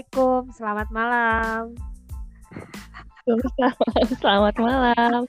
[0.00, 1.62] Assalamualaikum, selamat malam.
[4.16, 5.20] Selamat malam.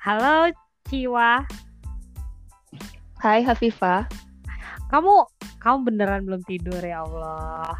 [0.00, 0.48] Halo
[0.88, 1.44] Ciwa,
[3.20, 4.08] Hai Hafifah.
[4.88, 5.28] kamu
[5.60, 7.76] kamu beneran belum tidur ya Allah.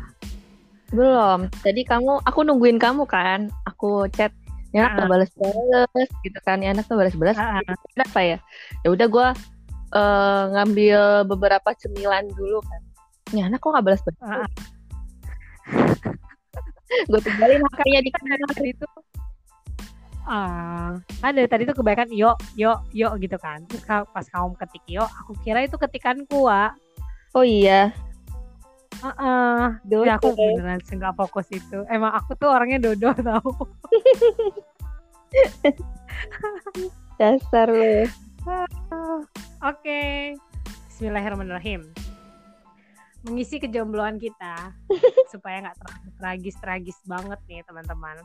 [0.92, 1.48] Belum.
[1.64, 3.48] Tadi kamu, aku nungguin kamu kan.
[3.64, 4.28] Aku chat.
[4.76, 6.60] Ya anak nggak balas-balas gitu kan.
[6.60, 7.40] Ya anak balas-balas.
[7.40, 7.64] Ah,
[7.96, 8.36] Kenapa ya?
[8.84, 9.28] Ya udah gue
[10.52, 12.84] ngambil beberapa cemilan dulu kan.
[13.34, 14.20] Ya anak kok nggak balas-balas.
[14.22, 14.46] Ah,
[17.10, 18.38] gue tinggalin makanya di kamar.
[18.54, 18.86] Tadi itu
[20.24, 23.66] ah, kan dari tadi tuh kebanyakan yo yo yo gitu kan.
[23.66, 26.78] Terus pas kamu ketik yo, aku kira itu ketikanku, Wak.
[27.34, 27.90] Oh iya.
[29.02, 29.62] Heeh.
[29.84, 30.06] Dodo.
[30.06, 31.82] Ya aku beneran nggak fokus itu.
[31.90, 33.50] Emang aku tuh orangnya dodo tau.
[37.18, 38.06] Dasar lu.
[39.60, 40.32] Oke.
[40.88, 41.90] Bismillahirrahmanirrahim.
[43.24, 44.76] Mengisi kejombloan kita
[45.32, 48.16] supaya nggak terlalu tragis-tragis banget nih teman-teman.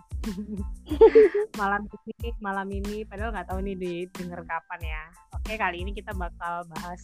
[1.62, 5.04] malam ini, malam ini, padahal nggak tahu nih didengar kapan ya.
[5.40, 7.00] Oke, kali ini kita bakal bahas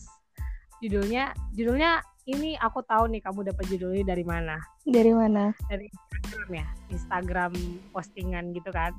[0.83, 1.31] judulnya.
[1.55, 4.59] Judulnya ini aku tahu nih kamu dapat judulnya dari mana?
[4.83, 5.55] Dari mana?
[5.71, 7.51] Dari Instagram ya, Instagram
[7.95, 8.91] postingan gitu kan?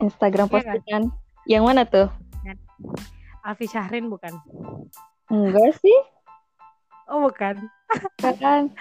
[0.00, 0.60] Instagram Iya kan?
[0.64, 1.02] postingan.
[1.46, 2.08] Yang mana tuh?
[3.46, 4.34] Alfi Syahrin bukan?
[5.30, 6.15] Enggak sih.
[7.06, 7.70] Oh bukan.
[8.18, 8.74] Kan,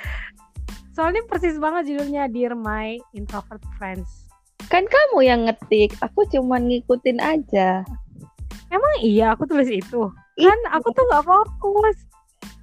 [0.95, 4.25] Soalnya persis banget judulnya Dear My Introvert Friends.
[4.65, 5.93] kan kamu yang ngetik.
[6.01, 7.85] Aku cuman ngikutin aja.
[8.73, 10.09] Emang iya aku tulis itu?
[10.35, 11.97] Kan aku tuh nggak fokus.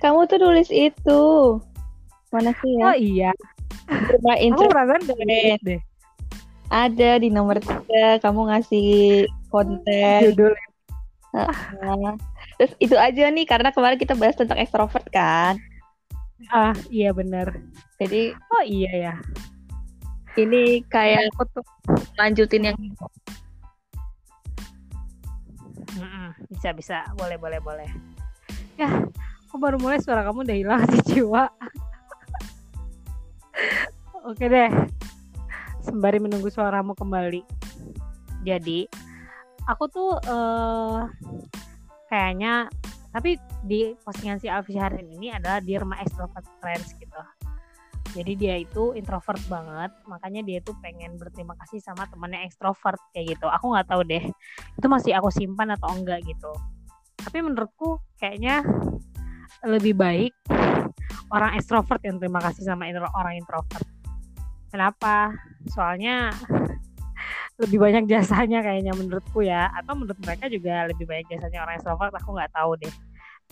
[0.02, 1.22] Kamu tuh tulis itu.
[2.34, 2.84] Mana sih ya?
[2.90, 3.30] Oh iya.
[3.86, 5.80] Rumah Aku intro perasaan dari deh.
[6.72, 8.18] ada di nomor tiga.
[8.18, 10.32] Kamu ngasih konten.
[10.32, 10.52] Judul.
[11.32, 11.54] Nah,
[12.62, 15.58] Terus itu aja nih karena kemarin kita bahas tentang ekstrovert kan.
[16.54, 17.58] Ah iya bener.
[17.98, 19.14] Jadi Oh iya ya.
[20.38, 21.66] ini kayak Aku tuh.
[22.14, 22.78] lanjutin yang
[25.98, 27.02] Mm-mm, Bisa bisa.
[27.18, 27.90] Boleh boleh boleh.
[28.78, 29.10] Ya.
[29.50, 31.50] Aku baru mulai suara kamu udah hilang sih jiwa.
[34.30, 34.70] Oke deh.
[35.82, 37.42] Sembari menunggu suaramu kembali.
[38.46, 38.86] Jadi,
[39.66, 41.02] aku tuh eh
[42.12, 42.68] kayaknya
[43.08, 47.20] tapi di postingan si Alfi Syahrin ini adalah Dear My Extrovert Friends gitu.
[48.12, 53.36] Jadi dia itu introvert banget, makanya dia tuh pengen berterima kasih sama temannya ekstrovert kayak
[53.36, 53.48] gitu.
[53.48, 54.20] Aku nggak tahu deh,
[54.76, 56.52] itu masih aku simpan atau enggak gitu.
[57.16, 58.60] Tapi menurutku kayaknya
[59.64, 60.36] lebih baik
[61.32, 62.84] orang ekstrovert yang terima kasih sama
[63.16, 63.88] orang introvert.
[64.68, 65.32] Kenapa?
[65.72, 66.36] Soalnya
[67.62, 69.70] lebih banyak jasanya kayaknya menurutku ya.
[69.78, 72.94] Atau menurut mereka juga lebih banyak jasanya orang extrovert aku nggak tahu deh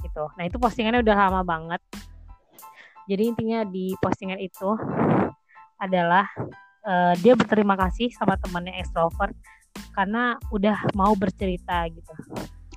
[0.03, 0.25] gitu.
[0.35, 1.81] Nah itu postingannya udah lama banget.
[3.07, 4.71] Jadi intinya di postingan itu
[5.81, 6.27] adalah
[6.85, 9.35] eh, dia berterima kasih sama temannya extrovert
[9.95, 12.13] karena udah mau bercerita gitu.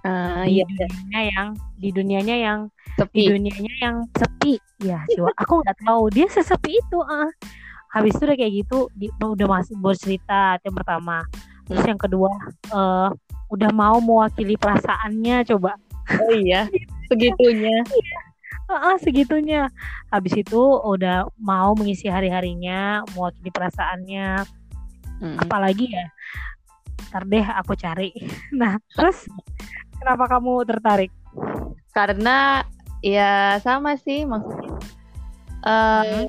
[0.04, 0.68] Ah, di iya.
[0.68, 1.48] dunianya yang
[1.80, 3.24] di dunianya yang di sepi.
[3.32, 4.60] dunianya yang sepi.
[4.84, 6.12] Ya jiwa aku nggak tahu.
[6.12, 7.32] Dia sesepi itu ah
[7.94, 11.18] habis itu udah kayak gitu di- udah masih bercerita itu yang pertama.
[11.70, 12.32] Terus yang kedua
[12.74, 13.10] eh,
[13.54, 15.78] udah mau mewakili perasaannya coba.
[16.18, 16.66] Oh iya,
[17.10, 17.86] segitunya.
[18.66, 19.70] Ah, segitunya.
[20.10, 24.44] Habis itu udah mau mengisi hari harinya mewakili perasaannya.
[25.24, 25.40] Mm.
[25.40, 26.12] apalagi ya
[27.08, 28.12] ntar deh aku cari.
[28.60, 29.24] Nah terus
[29.96, 31.12] kenapa kamu tertarik?
[31.96, 32.66] Karena
[33.00, 34.74] ya sama sih maksudnya.
[35.64, 36.28] eh,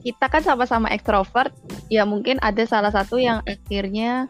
[0.00, 1.52] kita kan sama-sama ekstrovert,
[1.92, 4.24] ya mungkin ada salah satu yang akhirnya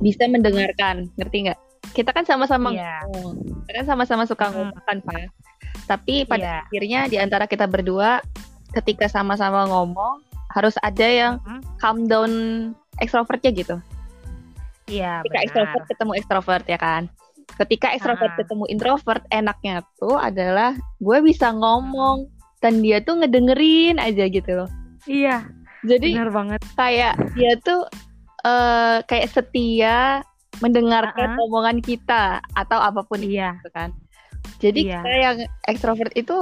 [0.00, 1.58] bisa mendengarkan, ngerti nggak?
[1.92, 4.54] Kita kan sama-sama ngomong, kita kan sama-sama suka Hmm.
[4.68, 5.28] ngomong kan, Pak.
[5.88, 6.58] Tapi pada Iya.
[6.64, 8.22] akhirnya di antara kita berdua,
[8.72, 12.32] ketika sama-sama ngomong, harus ada yang Mm, calm down
[13.00, 13.76] ekstrovertnya gitu.
[14.84, 17.02] iya Ketika benar ekstrovert ketemu ekstrovert ya kan.
[17.52, 18.38] Ketika ekstrovert Ah.
[18.40, 22.28] ketemu introvert, enaknya tuh adalah gue bisa ngomong
[22.60, 24.70] dan dia tuh ngedengerin aja gitu loh.
[25.04, 25.36] Iya
[25.82, 27.82] Jadi benar banget kayak dia tuh
[28.42, 30.22] eh, kayak setia
[30.62, 31.42] mendengarkan Ah-ah.
[31.42, 33.90] omongan kita atau apa pun itu iya kan.
[34.58, 35.02] Jadi Iya.
[35.02, 36.38] kita yang ekstrovert itu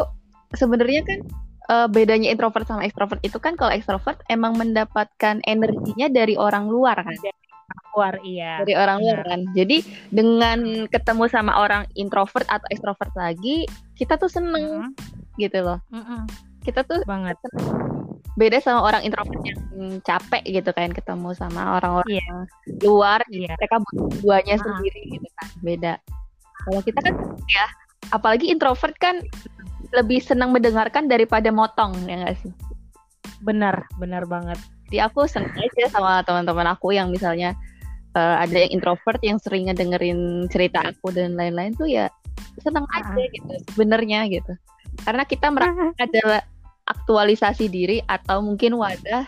[0.52, 1.18] sebenarnya kan
[1.66, 7.00] eh, bedanya introvert sama ekstrovert itu kan kalau ekstrovert emang mendapatkan energinya dari orang luar
[7.00, 7.16] kan.
[7.90, 9.26] keluar iya dari orang luar benar.
[9.26, 9.40] kan.
[9.54, 9.76] Jadi
[10.10, 13.64] dengan ketemu sama orang introvert atau ekstrovert lagi,
[13.94, 14.92] kita tuh seneng Mm-mm,
[15.36, 15.78] gitu loh.
[15.88, 16.26] mm-mm,
[16.60, 17.38] Kita tuh banget
[18.34, 19.58] beda sama orang introvert yang
[20.00, 22.30] capek gitu kan ketemu sama orang-orang Iya.
[22.82, 23.82] luar, iya mereka
[24.22, 24.62] duanya Ah.
[24.62, 25.48] sendiri gitu kan.
[25.60, 25.92] Beda.
[26.60, 27.14] Kalau kita kan
[27.48, 27.66] ya,
[28.10, 29.24] apalagi introvert kan
[29.90, 32.52] lebih senang mendengarkan daripada motong ya nggak sih?
[33.40, 34.60] benar benar banget
[34.92, 37.56] Jadi aku seneng aja sama teman-teman aku yang misalnya
[38.12, 42.12] uh, ada yang introvert yang sering ngedengerin cerita aku dan lain-lain tuh ya
[42.60, 43.00] seneng Ah.
[43.00, 44.52] aja gitu sebenarnya gitu.
[45.00, 46.44] Karena kita merasa adalah
[46.90, 49.24] aktualisasi diri atau mungkin wadah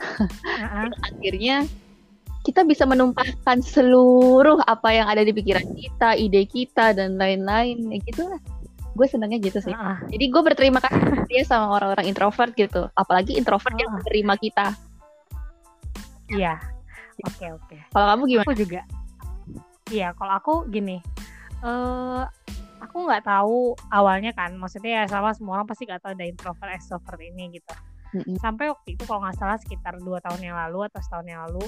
[0.00, 0.88] Ah, ah.
[1.08, 1.64] akhirnya
[2.40, 8.00] kita bisa menumpahkan seluruh apa yang ada di pikiran kita, ide kita dan lain-lain ya
[8.00, 8.40] gitu lah.
[8.96, 9.76] Gue senengnya gitu sih.
[9.76, 10.00] Ah.
[10.08, 12.88] Jadi gue berterima kasih dia sama orang-orang introvert gitu.
[12.96, 13.96] Apalagi introvert yang Ah.
[14.00, 14.66] menerima kita.
[16.30, 16.62] iya
[17.26, 18.46] oke oke Kalau kamu gimana?
[18.46, 18.80] aku juga
[19.90, 21.02] iya kalau aku gini
[21.60, 22.22] eh
[22.80, 26.70] aku nggak tahu awalnya kan maksudnya ya sama semua orang pasti nggak tahu ada introvert
[26.72, 27.74] extrovert ini gitu.
[28.10, 28.42] Mm-mm.
[28.42, 31.62] sampai waktu itu kalau nggak salah sekitar dua tahun yang lalu atau setahun yang lalu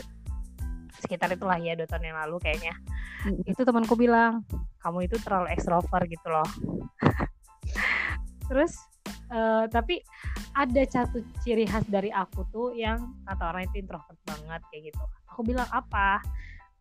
[0.98, 2.74] sekitar itulah ya dua tahun yang lalu kayaknya
[3.22, 3.46] Mm-mm.
[3.46, 4.42] itu temanku bilang
[4.82, 6.48] kamu itu terlalu ekstrovert gitu loh.
[8.50, 8.74] Terus
[9.30, 10.02] eh, tapi
[10.58, 15.04] ada satu ciri khas dari aku tuh yang kata orang itu introvert banget kayak gitu.
[15.30, 16.18] Aku bilang apa?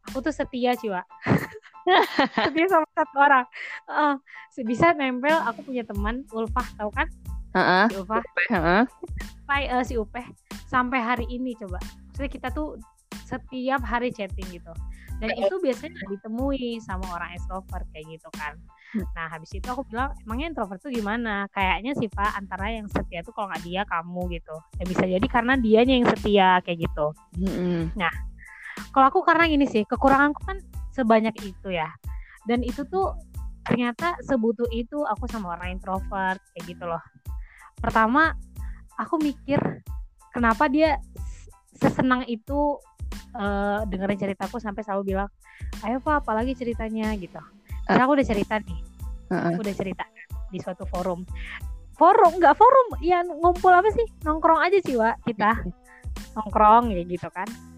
[0.09, 1.05] Aku tuh setia ciwa
[2.47, 3.45] setia sama satu orang.
[3.89, 7.07] Eh, bisa nempel aku punya teman Ulfah tahu kan?
[7.51, 7.85] Heeh.
[7.91, 8.23] si Ulfah.
[8.51, 8.83] Heeh.
[9.51, 10.25] sampai eh, si Upeh.
[10.71, 11.79] Sampai hari ini coba.
[11.81, 12.79] Maksudnya kita tuh
[13.27, 14.71] setiap hari chatting gitu.
[15.21, 18.57] Dan itu biasanya ditemui sama orang extrovert kayak gitu kan.
[18.91, 19.07] Hmm.
[19.15, 21.47] nah habis itu aku bilang emangnya introvert tuh gimana?
[21.55, 24.55] Kayaknya sih Pak antara yang setia tuh kalau nggak dia kamu gitu.
[24.81, 27.15] Ya bisa jadi karena dianya yang setia kayak gitu.
[27.39, 27.95] Mm-mm.
[28.91, 30.59] kalau aku karena gini sih kekuranganku kan
[31.01, 31.89] sebanyak itu ya.
[32.45, 33.17] Dan itu tuh
[33.65, 37.01] ternyata sebutuh itu aku sama orang introvert kayak gitu loh.
[37.81, 38.37] Pertama
[38.97, 39.57] aku mikir
[40.29, 41.01] kenapa dia
[41.73, 42.77] sesenang itu
[43.33, 45.29] eh, dengerin ceritaku sampai selalu bilang
[45.81, 47.41] ayo pak apalagi ceritanya gitu.
[47.89, 48.79] Karena aku udah cerita nih.
[49.31, 50.05] Aku udah cerita
[50.53, 51.25] di suatu forum.
[51.97, 52.37] Forum?
[52.37, 52.87] Nggak forum.
[53.01, 54.05] Ya ngumpul apa sih?
[54.27, 55.65] Nongkrong aja sih wa kita.
[56.37, 57.70] Nongkrong ya gitu kan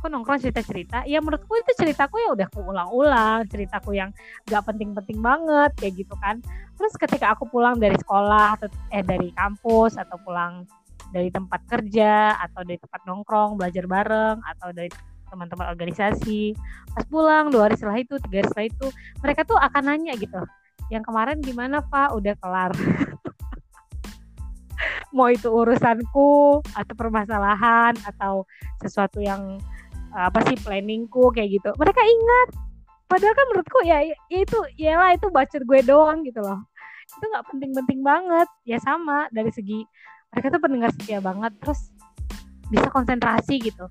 [0.00, 4.08] aku nongkrong cerita-cerita ya menurutku itu ceritaku ya udah keulang-ulang ceritaku yang
[4.48, 6.40] gak penting-penting banget kayak gitu kan.
[6.80, 10.64] Terus ketika aku pulang dari sekolah atau eh dari kampus atau pulang
[11.12, 14.88] dari tempat kerja atau dari tempat nongkrong belajar bareng atau dari
[15.28, 16.58] teman-teman organisasi
[16.90, 18.86] pas pulang dua hari setelah itu tiga hari setelah itu
[19.22, 20.42] mereka tuh akan nanya gitu
[20.90, 22.18] yang kemarin gimana Pak?
[22.18, 22.74] Udah kelar?
[25.14, 28.42] Mau itu urusanku atau permasalahan atau
[28.82, 29.62] sesuatu yang
[30.14, 31.70] apa sih planningku kayak gitu.
[31.78, 32.48] Mereka ingat.
[33.10, 36.62] Padahal kan menurutku ya, ya itu yalah itu bacot gue doang gitu loh.
[37.10, 38.48] Itu nggak penting-penting banget.
[38.62, 39.82] Ya sama dari segi
[40.30, 41.50] mereka tuh pendengar setia banget.
[41.58, 41.90] Terus
[42.70, 43.90] bisa konsentrasi gitu.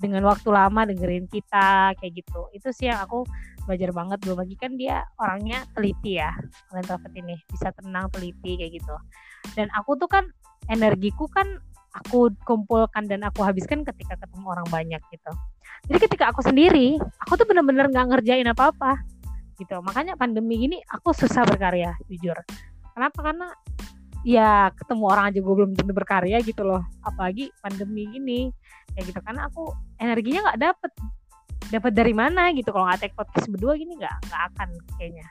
[0.00, 2.50] Dengan waktu lama dengerin kita kayak gitu.
[2.50, 3.22] Itu sih yang aku
[3.70, 4.18] belajar banget.
[4.26, 6.34] Belum lagi kan dia orangnya teliti ya.
[6.74, 8.96] Orang introvert ini bisa tenang teliti kayak gitu.
[9.54, 10.26] Dan aku tuh kan
[10.66, 15.32] energiku kan aku kumpulkan dan aku habiskan ketika ketemu orang banyak gitu.
[15.90, 19.00] Jadi ketika aku sendiri aku tuh bener-bener nggak ngerjain apa-apa
[19.58, 19.76] gitu.
[19.82, 22.36] Makanya pandemi gini aku susah berkarya jujur.
[22.94, 23.18] Kenapa?
[23.20, 23.48] Karena
[24.20, 26.82] ya ketemu orang aja gue belum tentu berkarya gitu loh.
[27.02, 28.48] Apalagi pandemi gini
[28.94, 29.18] ya gitu.
[29.20, 30.92] Karena aku energinya nggak dapet.
[31.70, 32.74] Dapat dari mana gitu?
[32.74, 35.26] Kalau nggak take podcast berdua gini nggak nggak akan kayaknya.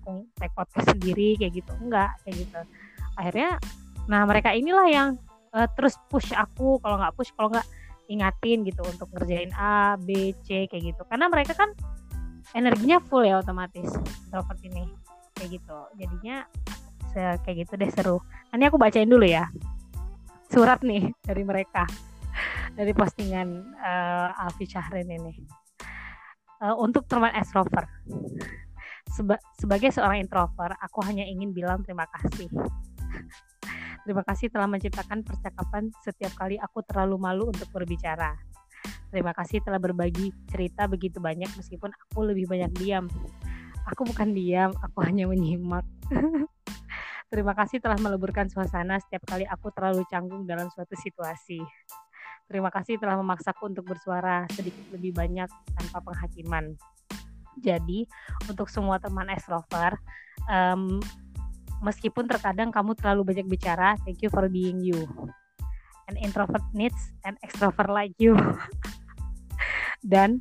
[0.00, 1.72] Aku take podcast sendiri kayak gitu.
[1.80, 2.60] Enggak kayak gitu.
[3.16, 3.60] Akhirnya
[4.08, 5.08] nah mereka inilah yang
[5.54, 7.68] eh, terus push aku kalau nggak push kalau nggak
[8.08, 11.02] ingatin gitu untuk ngerjain A B C kayak gitu.
[11.08, 11.72] Karena mereka kan
[12.56, 13.88] energinya full ya otomatis
[14.28, 14.88] introvert ini
[15.36, 15.78] kayak gitu.
[16.00, 16.44] Jadinya
[17.16, 18.16] kayak gitu deh seru.
[18.52, 19.48] Ini aku bacain dulu ya
[20.48, 21.84] surat nih dari mereka
[22.72, 25.34] dari postingan eh, Alfi Syahrin ini
[26.58, 27.86] Eh, untuk teman extrovert
[29.06, 32.50] Seba- sebagai seorang introvert aku hanya ingin bilang terima kasih
[34.04, 38.36] terima kasih telah menciptakan percakapan setiap kali aku terlalu malu untuk berbicara.
[39.08, 43.08] Terima kasih telah berbagi cerita begitu banyak meskipun aku lebih banyak diam.
[43.88, 45.84] Aku bukan diam aku hanya menyimak.
[47.32, 51.60] Terima kasih telah meleburkan suasana setiap kali aku terlalu canggung dalam suatu situasi.
[52.48, 56.72] Terima kasih telah memaksaku untuk bersuara sedikit lebih banyak tanpa penghakiman.
[57.60, 58.08] Jadi,
[58.48, 60.00] untuk semua teman extrovert,
[60.48, 60.96] em,
[61.82, 65.06] meskipun terkadang kamu terlalu banyak bicara, thank you for being you.
[66.08, 68.34] An introvert needs an extrovert like you.
[70.12, 70.40] Dan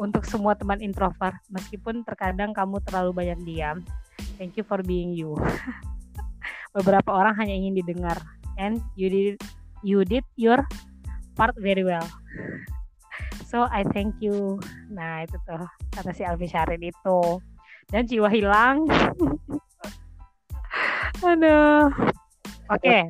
[0.00, 3.84] untuk semua teman introvert, meskipun terkadang kamu terlalu banyak diam,
[4.40, 5.36] thank you for being you.
[6.76, 8.16] Beberapa orang hanya ingin didengar,
[8.56, 9.36] and you did
[9.84, 10.64] you did your
[11.36, 12.04] part very well.
[13.50, 14.62] So I thank you.
[14.94, 17.42] Nah itu tuh kata si Alfi Syarin itu.
[17.90, 18.86] Dan jiwa hilang.
[21.20, 21.92] Aduh.
[22.70, 23.08] Oke.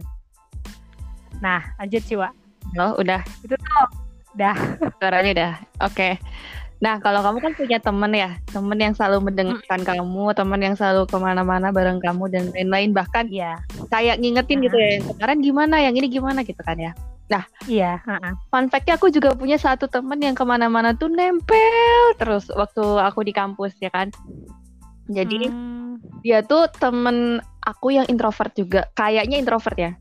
[1.39, 2.29] Nah, lanjut Ciwa.
[2.77, 3.23] Oh, udah.
[3.43, 3.87] Itu tuh.
[4.37, 4.55] Udah.
[4.99, 5.53] Suaranya udah.
[5.87, 6.19] Oke.
[6.81, 11.05] Nah, kalau kamu kan punya temen ya, temen yang selalu mendengarkan kamu, temen yang selalu
[11.05, 13.61] ke mana-mana bareng kamu dan lain-lain, bahkan Iya.
[13.93, 16.97] kayak ngingetin gitu ya, kemarin gimana, yang ini gimana gitu kan ya.
[17.69, 18.03] Iya.
[18.03, 18.33] heeh.
[18.51, 23.23] Fun fact-nya aku juga punya satu temen yang ke mana-mana tuh nempel terus waktu aku
[23.23, 24.11] di kampus ya kan.
[25.07, 25.80] Jadi Hmm,
[26.21, 29.93] dia tuh temen aku yang introvert juga, kayaknya introvert ya.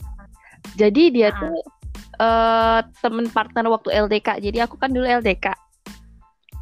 [0.75, 1.39] Jadi dia Ah.
[1.39, 1.60] tuh
[2.20, 4.44] eh temen partner waktu LDK.
[4.44, 5.56] Jadi aku kan dulu LDK.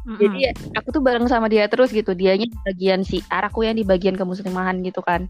[0.06, 0.18] mm-mm.
[0.22, 2.14] Jadi aku tuh bareng sama dia terus gitu.
[2.14, 5.26] Dianya di bagian siar, aku yang di bagian kemuslimahan gitu kan.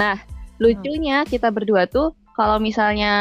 [0.00, 0.16] Nah,
[0.56, 3.12] lucunya kita berdua tuh kalau misalnya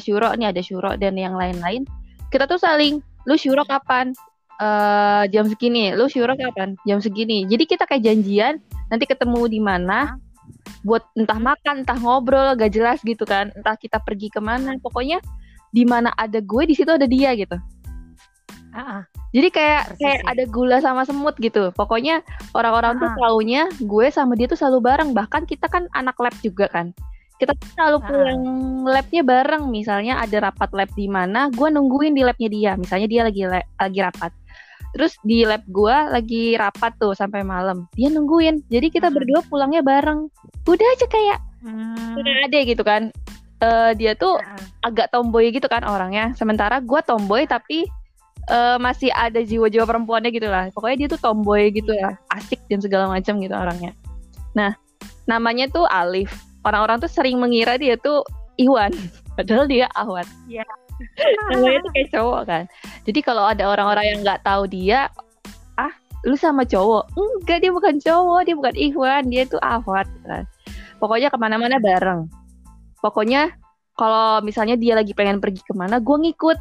[0.00, 1.88] syuro nih ada syuro dan yang lain-lain,
[2.28, 4.12] kita tuh saling lu syuro kapan?
[4.62, 6.78] Eh jam segini, lu syuro kapan?
[6.86, 7.42] Jam segini.
[7.50, 8.62] Jadi kita kayak janjian
[8.94, 10.14] nanti ketemu di mana
[10.86, 13.50] buat entah makan, entah ngobrol, gak jelas gitu kan.
[13.58, 15.18] Entah kita pergi ke mana, pokoknya
[15.74, 17.58] di mana ada gue di situ ada dia gitu.
[18.72, 19.02] Ah.
[19.34, 21.72] Jadi kayak Persis kayak ada gula sama semut gitu.
[21.74, 22.22] Pokoknya
[22.54, 23.16] orang-orang tuh Ah.
[23.18, 25.10] taunya gue sama dia tuh selalu bareng.
[25.12, 26.94] Bahkan kita kan anak lab juga kan.
[27.36, 28.42] Kita selalu pulang
[28.86, 29.68] labnya bareng.
[29.68, 32.72] Misalnya ada rapat lab di mana, gue nungguin di labnya dia.
[32.78, 34.32] Misalnya dia lagi la- lagi rapat.
[34.92, 37.88] Terus di lab gue lagi rapat tuh sampai malam.
[37.96, 38.68] Dia nungguin.
[38.68, 39.16] Jadi kita Hmm.
[39.16, 40.28] berdua pulangnya bareng.
[40.68, 43.14] Udah aja kayak Hmm, udah ada gitu kan.
[43.62, 44.58] Eh, dia tuh ah.
[44.82, 46.34] agak tomboy gitu kan orangnya.
[46.34, 47.86] Sementara gue tomboy tapi
[48.50, 50.66] eh, masih ada jiwa-jiwa perempuannya gitu lah.
[50.74, 53.94] Pokoknya dia tuh tomboy gitu lah, asik dan segala macam gitu orangnya.
[54.58, 54.74] Nah,
[55.30, 56.34] namanya tuh Alif.
[56.66, 58.26] Orang-orang tuh sering mengira dia tuh
[58.58, 58.90] Iwan,
[59.38, 60.26] padahal dia Ahwat.
[60.50, 60.66] Iya.
[61.52, 62.64] Namanya tuh kayak cowok kan.
[63.08, 65.10] Jadi kalau ada orang-orang yang nggak tahu dia,
[65.76, 65.92] ah,
[66.26, 67.12] lu sama cowok?
[67.14, 70.06] Enggak, dia bukan cowok, dia bukan Iwan, dia tuh Ahwat.
[70.26, 70.44] Kan.
[71.02, 72.30] Pokoknya ke mana-mana bareng.
[73.02, 73.50] Pokoknya
[73.98, 76.58] kalau misalnya dia lagi pengen pergi ke mana, gue ngikut,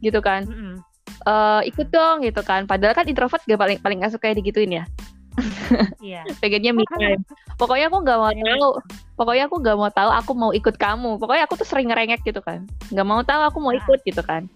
[0.00, 0.48] gitu kan.
[0.48, 0.80] Mm-mm.
[1.20, 2.64] Eh, ikut dong gitu kan.
[2.64, 4.84] Padahal kan introvert gak paling paling gak suka digituin ya.
[6.00, 6.24] Iya.
[6.42, 7.22] Pengennya me time.
[7.60, 8.70] Pokoknya aku nggak mau tahu.
[9.20, 10.10] Pokoknya aku nggak mau tahu.
[10.16, 11.20] Aku mau ikut kamu.
[11.20, 12.64] Pokoknya aku tuh sering ngerengek gitu kan.
[12.88, 13.40] Nggak mau tahu.
[13.52, 13.80] Aku mau Ah.
[13.84, 14.48] ikut gitu kan.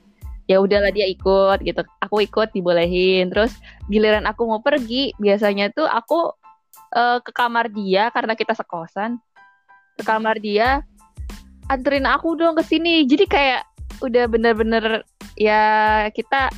[0.48, 1.84] Ya udahlah dia ikut gitu.
[2.00, 3.28] Aku ikut dibolehin.
[3.28, 3.52] Terus
[3.92, 6.32] giliran aku mau pergi, biasanya tuh aku
[6.96, 9.20] eh, ke kamar dia karena kita sekosan.
[10.00, 10.80] Ke kamar dia,
[11.68, 13.04] anterin aku dong ke sini.
[13.04, 13.68] Jadi kayak
[14.00, 15.04] udah bener-bener
[15.36, 15.62] ya
[16.16, 16.48] kita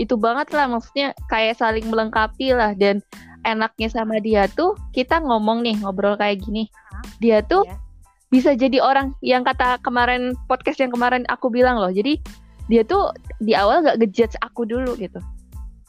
[0.00, 2.98] itu banget lah maksudnya kayak saling melengkapi lah dan
[3.44, 6.66] enaknya sama dia tuh kita ngomong nih ngobrol kayak gini
[7.18, 7.76] dia tuh Iya.
[8.28, 12.18] bisa jadi orang yang kata kemarin podcast yang kemarin aku bilang loh jadi
[12.66, 15.20] dia tuh di awal gak ngejudge aku dulu gitu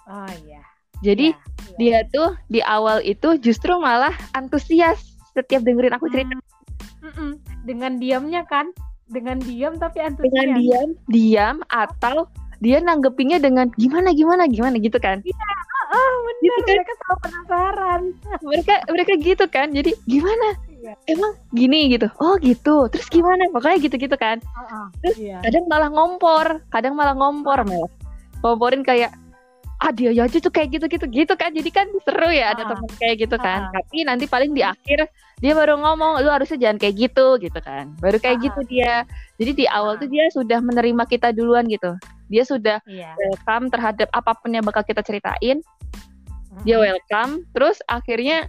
[0.05, 0.61] Oh iya.
[0.99, 1.39] jadi Iya,
[1.73, 1.77] iya.
[1.77, 6.43] dia tuh di awal itu justru malah antusias setiap dengerin aku cerita Hmm.
[7.05, 7.31] Mm-mm.
[7.63, 8.73] Dengan diamnya kan?
[9.05, 10.25] Dengan diam tapi antusias.
[10.25, 12.25] dengan diam diam atau
[12.57, 15.21] dia nanggepinnya dengan gimana gimana gimana gitu kan
[15.87, 16.41] Oh benar.
[16.41, 16.73] Gitu kan?
[16.73, 18.01] Mereka selalu penasaran.
[18.41, 20.64] mereka mereka gitu kan jadi gimana Iya.
[21.05, 22.07] Emang gini gitu.
[22.21, 22.85] Oh gitu.
[22.93, 23.49] Terus gimana?
[23.49, 24.37] Pokoknya gitu gitu kan.
[25.01, 25.41] Terus Iya.
[25.41, 26.61] kadang malah ngompor.
[26.69, 27.89] Kadang malah ngompor malah
[28.43, 29.09] ngomporin kayak
[29.75, 31.51] ah dia aja tuh kayak gitu gitu gitu kan.
[31.51, 32.69] Jadi kan seru ya ada Ah.
[32.73, 33.67] teman kayak gitu kan.
[33.67, 33.71] Ah.
[33.75, 35.09] tapi nanti paling di akhir
[35.43, 37.27] dia baru ngomong lu harusnya jangan kayak gitu.
[37.41, 37.91] Gitu kan.
[37.99, 38.43] Baru kayak Ah.
[38.45, 38.93] gitu dia.
[39.35, 39.99] Jadi di awal Ah.
[39.99, 41.91] tuh dia sudah menerima kita duluan gitu.
[42.31, 43.13] Dia sudah Iya.
[43.19, 45.59] welcome terhadap apa pun yang bakal kita ceritain.
[46.63, 47.43] Dia welcome.
[47.51, 48.47] Terus akhirnya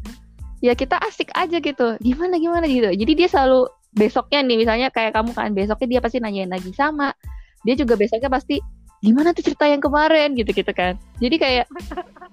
[0.67, 1.95] ya kita asik aja gitu.
[2.03, 2.91] Gimana gimana gitu.
[2.91, 7.15] Jadi dia selalu besoknya nih misalnya kayak kamu kan besoknya dia pasti nanyain lagi sama.
[7.63, 8.59] Dia juga besoknya pasti
[8.99, 10.35] gimana tuh cerita yang kemarin?
[10.35, 10.99] gitu gitu kan.
[11.23, 11.67] Jadi kayak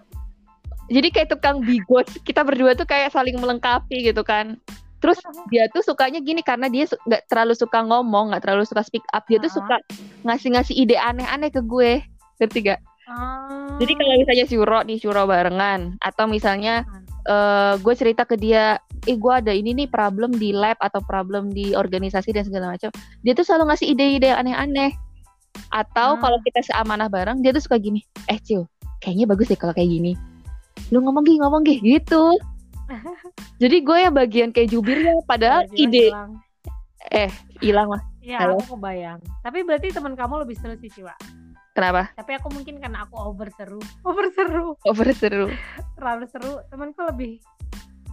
[0.96, 4.58] jadi kayak tukang bigos kita berdua tuh kayak saling melengkapi gitu kan.
[5.00, 5.20] Terus
[5.52, 9.04] dia tuh sukanya gini karena dia su- nggak terlalu suka ngomong nggak terlalu suka speak
[9.12, 9.24] up.
[9.28, 9.56] Dia tuh Ah.
[9.60, 9.76] suka
[10.24, 12.02] ngasih-ngasih ide aneh-aneh ke gue.
[12.40, 13.76] Ngerti gak Oh.
[13.84, 16.88] jadi kalau misalnya syuro nih syuro barengan atau misalnya
[17.24, 21.50] eh gue cerita ke dia, eh gue ada ini nih problem di lab atau problem
[21.50, 22.92] di organisasi dan segala macam.
[23.22, 24.92] Dia tuh selalu ngasih ide-ide yang aneh-aneh.
[25.70, 26.22] Atau Hmm.
[26.22, 28.66] kalau kita seamanah bareng, dia tuh suka gini, eh Cil,
[29.00, 30.14] kayaknya bagus deh kalau kayak gini.
[30.90, 32.34] Lu ngomong gih, ngomong gih, gitu.
[33.62, 36.32] Jadi gue yang bagian kayak jubirnya, padahal Tiba-tiba ide hilang.
[37.62, 38.02] hilang lah.
[38.24, 38.56] Iya, Halo.
[38.58, 39.20] aku kebayang.
[39.44, 41.14] Tapi berarti teman kamu lebih seru sih, Ciwa.
[41.74, 42.14] Kenapa?
[42.14, 43.82] Tapi aku mungkin karena aku over seru.
[44.02, 44.66] Over seru.
[44.86, 45.46] Over seru.
[45.98, 46.54] Terlalu seru.
[46.70, 47.42] Temanku lebih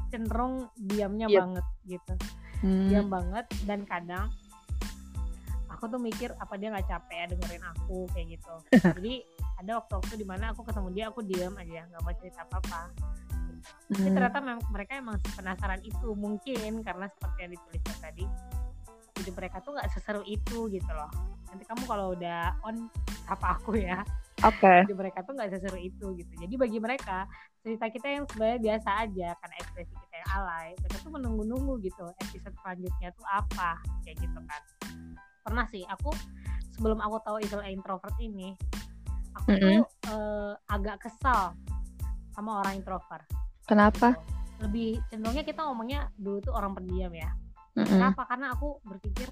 [0.09, 1.39] cenderung diamnya Iya.
[1.41, 2.15] banget gitu.
[2.61, 2.89] Hmm.
[2.89, 4.27] Diam banget dan kadang
[5.71, 8.55] aku tuh mikir apa dia nggak capek ya dengerin aku kayak gitu.
[8.97, 9.15] Jadi
[9.57, 12.81] ada waktu-waktu di mana aku ketemu dia aku diam aja nggak mau cerita apa-apa.
[12.91, 13.69] Gitu.
[13.93, 14.15] Tapi Hmm.
[14.17, 18.25] ternyata memang mereka emang penasaran itu mungkin karena seperti yang dituliskan tadi
[19.17, 21.13] hidup mereka tuh nggak seseru itu gitu loh
[21.51, 22.87] nanti kamu kalau udah on
[23.27, 24.07] apa aku ya
[24.47, 24.87] oke okay.
[24.87, 27.27] hidup mereka tuh nggak seseru itu gitu jadi bagi mereka
[27.61, 32.07] cerita kita yang sebenarnya biasa aja karena ekspresi kita yang alay mereka tuh menunggu-nunggu gitu
[32.23, 33.71] episode selanjutnya tuh apa
[34.07, 34.63] kayak gitu kan
[35.43, 36.15] pernah sih aku
[36.79, 38.55] sebelum aku tahu istilah introvert ini
[39.37, 39.77] aku mm -hmm.
[39.83, 41.53] tuh uh, agak kesal
[42.33, 43.27] sama orang introvert
[43.67, 44.65] kenapa gitu.
[44.65, 47.31] lebih cenderungnya kita ngomongnya dulu tuh orang pendiam ya
[47.75, 47.87] mm -hmm.
[47.91, 49.29] kenapa karena aku berpikir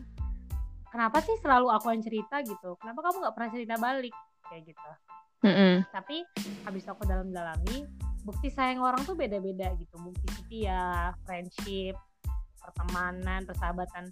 [0.92, 2.76] kenapa sih selalu aku yang cerita gitu?
[2.80, 4.14] Kenapa kamu nggak pernah cerita balik?
[4.49, 4.90] Kayak gitu.
[5.38, 5.75] Mm -hmm.
[5.95, 6.26] tapi
[6.66, 7.87] habis aku dalam-dalami
[8.26, 9.95] bukti sayang orang tuh beda-beda gitu.
[10.02, 11.95] Bukti setia friendship
[12.59, 14.11] pertemanan persahabatan.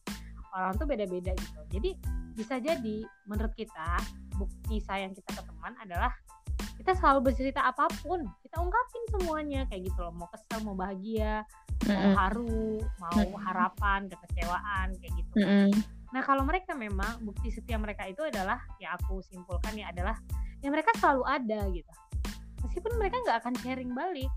[0.54, 1.60] Orang tuh beda-beda gitu.
[1.74, 1.90] Jadi
[2.38, 3.98] bisa jadi menurut kita
[4.38, 6.12] bukti sayang kita ke teman adalah
[6.78, 8.22] kita selalu bercerita apa pun.
[8.40, 9.66] Kita ungkapin semuanya.
[9.66, 10.14] Kayak gitu loh.
[10.14, 11.42] Mau kesel mau bahagia
[11.84, 11.96] mm -hmm.
[11.96, 12.68] mau haru
[12.98, 15.68] mau harapan kekecewaan kayak gitu mm -hmm.
[16.14, 20.14] Nah kalau mereka memang bukti setia mereka itu adalah ya aku simpulkan ya adalah
[20.62, 21.92] ya mereka selalu ada gitu.
[22.64, 24.32] Meskipun mereka nggak akan sharing balik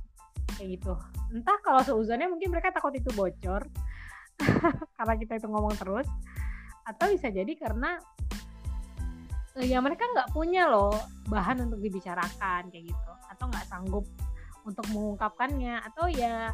[0.58, 0.94] kayak gitu.
[1.34, 3.64] Entah kalau seuzannya mungkin mereka takut itu bocor
[4.98, 6.08] karena kita itu ngomong terus
[6.88, 8.02] atau bisa jadi karena
[9.56, 10.96] uh, ya mereka nggak punya loh
[11.30, 13.12] bahan untuk dibicarakan kayak gitu.
[13.30, 14.06] Atau nggak sanggup
[14.68, 16.54] untuk mengungkapkannya atau ya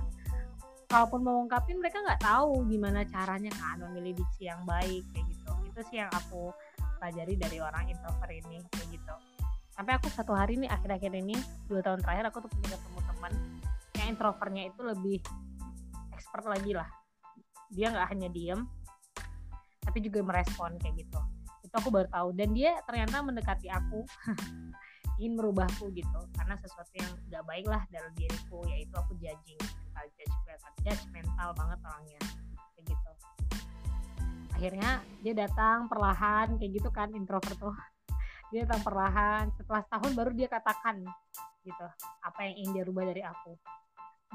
[0.86, 5.52] kalaupun mau ngungkapin mereka nggak tahu gimana caranya kan memilih diksi yang baik kayak gitu.
[5.70, 6.54] Itu sih yang aku
[7.02, 9.16] pelajari dari orang introvert ini kayak gitu.
[9.76, 11.36] Sampai aku satu hari nih akhir-akhir ini
[11.68, 13.34] dua tahun terakhir aku tuh punya ketemu teman
[13.96, 15.20] yang introvertnya itu lebih
[16.16, 16.90] expert lagi lah.
[17.74, 18.62] Dia nggak hanya diem
[19.86, 21.20] tapi juga merespon kayak gitu.
[21.66, 22.30] Itu aku baru tahu.
[22.34, 24.06] Dan dia ternyata mendekati aku
[25.20, 26.20] ingin merubahku gitu.
[26.34, 29.62] Karena sesuatu yang tidak baik lah dalam diriku yaitu aku judging
[29.96, 32.22] mental judgmental judgmental banget orangnya
[32.76, 33.12] kayak gitu.
[34.56, 34.92] Akhirnya
[35.24, 37.76] dia datang perlahan kayak gitu kan introvert tuh.
[38.54, 41.02] Dia datang perlahan setelah setahun baru dia katakan
[41.66, 41.88] gitu
[42.22, 43.58] apa yang ingin dia rubah dari aku.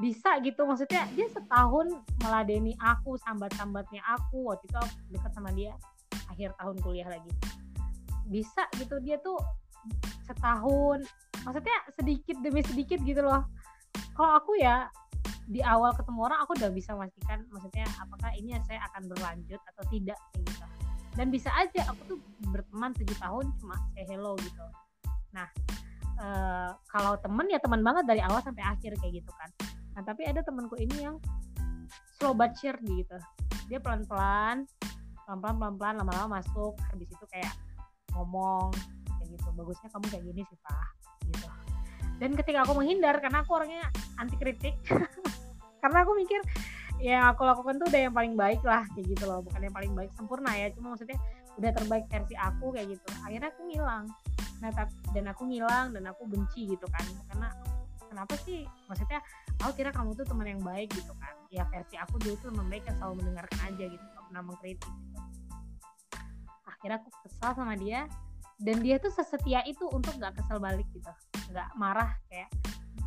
[0.03, 5.73] Bisa gitu maksudnya dia setahun meladeni aku sambat-sambatnya aku waktu itu aku dekat sama dia
[6.27, 7.31] akhir tahun kuliah lagi.
[8.27, 9.39] Bisa gitu dia tuh
[10.27, 11.07] setahun
[11.47, 13.47] maksudnya sedikit demi sedikit gitu loh.
[14.19, 14.91] Kalau aku ya
[15.51, 19.83] di awal ketemu orang aku udah bisa memastikan maksudnya apakah ini saya akan berlanjut atau
[19.91, 20.67] tidak gitu.
[21.19, 22.19] Dan bisa aja aku tuh
[22.55, 24.63] berteman tujuh tahun cuma say hello gitu.
[25.35, 25.51] Nah
[26.23, 26.27] e,
[26.87, 29.51] kalau temen ya teman banget dari awal sampai akhir kayak gitu kan.
[29.99, 31.19] Nah tapi ada temanku ini yang
[32.15, 33.19] slow but sure gitu.
[33.67, 34.71] Dia pelan pelan
[35.27, 37.51] pelan-pelan pelan-pelan lama-lama masuk habis itu kayak
[38.15, 38.71] ngomong
[39.19, 39.51] kayak gitu.
[39.59, 40.89] Bagusnya kamu kayak gini sih pak
[41.27, 41.47] gitu.
[42.23, 44.79] Dan ketika aku menghindar karena aku orangnya anti kritik
[45.81, 46.41] karena aku mikir
[47.01, 49.41] ya aku lakukan tuh udah yang paling baik lah kayak gitu loh.
[49.41, 50.69] Bukan yang paling baik sempurna ya.
[50.77, 51.17] Cuma maksudnya
[51.57, 53.09] udah terbaik versi aku kayak gitu.
[53.25, 54.05] Akhirnya aku ngilang.
[54.61, 54.71] Nah
[55.17, 57.05] dan aku ngilang dan aku benci gitu kan.
[57.33, 57.49] Karena
[58.07, 58.69] kenapa sih?
[58.87, 59.25] Maksudnya
[59.65, 61.35] aku kira kamu tuh teman yang baik gitu kan.
[61.49, 64.05] Ya versi aku dulu tuh teman baik yang selalu mendengarkan aja gitu.
[64.05, 65.19] Gak pernah mengkritik gitu.
[66.69, 68.09] Akhirnya aku kesal sama dia
[68.61, 71.09] dan dia tuh sesetia itu untuk nggak kesel balik gitu.
[71.49, 72.53] Nggak marah kayak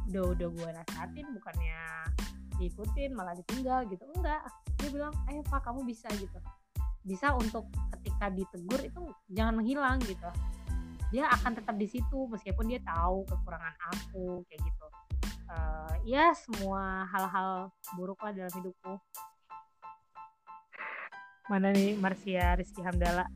[0.09, 1.79] udah udah gue nasihatin bukannya
[2.63, 4.03] diikutin malah ditinggal gitu.
[4.15, 4.47] Enggak.
[4.79, 6.39] Dia bilang ayo pak kamu bisa gitu.
[7.03, 7.67] Bisa untuk
[7.99, 10.29] ketika ditegur itu jangan menghilang gitu.
[11.11, 14.87] Dia akan tetap di situ meskipun dia tahu kekurangan aku kayak gitu.
[15.51, 18.97] Uh, ya semua hal-hal buruk lah dalam hidupku.
[21.51, 23.27] Mana nih Marsia Rizky Hamdala?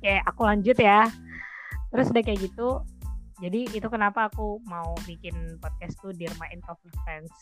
[0.00, 1.12] Oke, aku lanjut ya.
[1.90, 2.86] Terus udah kayak gitu,
[3.40, 7.32] jadi itu kenapa aku mau bikin podcast tuh Dear My Introvert Friends.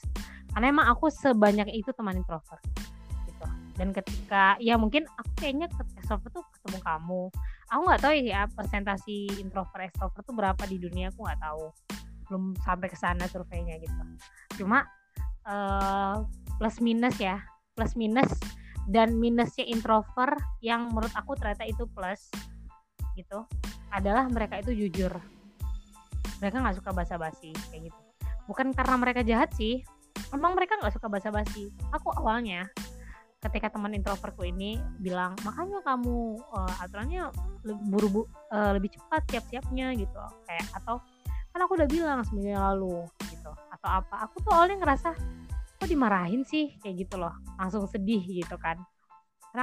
[0.54, 2.62] Karena emang aku sebanyak itu teman introvert
[3.26, 3.46] gitu.
[3.74, 5.66] Dan ketika ya mungkin aku kayaknya
[5.98, 7.22] extrovert tuh ketemu kamu.
[7.74, 11.64] Aku nggak tahu ya presentasi introvert extrovert tuh berapa di dunia aku nggak tahu.
[12.30, 14.02] Belum sampai ke sana surveinya gitu.
[14.62, 14.86] Cuma
[15.50, 16.22] uh,
[16.62, 17.42] plus minus ya,
[17.74, 18.30] plus minus
[18.86, 22.30] dan minusnya introvert yang menurut aku ternyata itu plus
[23.18, 23.42] gitu
[23.90, 25.10] adalah mereka itu jujur.
[26.38, 28.00] Mereka nggak suka basa-basi kayak gitu.
[28.46, 29.82] Bukan karena mereka jahat sih
[30.30, 31.74] memang mereka nggak suka basa-basi.
[31.90, 32.70] Aku awalnya
[33.38, 37.30] ketika teman introvertku ini bilang makanya kamu uh, aturannya
[37.62, 40.22] buru-buru uh, lebih cepat siap-siapnya gitu.
[40.46, 41.02] Kayak atau
[41.50, 43.02] kan aku udah bilang seminggu lalu
[43.34, 43.50] gitu.
[43.74, 44.30] Atau apa.
[44.30, 45.10] Aku tuh awalnya ngerasa
[45.78, 46.78] kok dimarahin sih?
[46.78, 47.34] Kayak gitu loh.
[47.58, 48.78] Langsung sedih gitu kan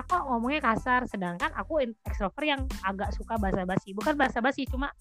[0.03, 3.95] kok ngomongnya kasar sedangkan aku extrovert yang agak suka basa-basi.
[3.95, 4.91] Bukan basa-basi cuma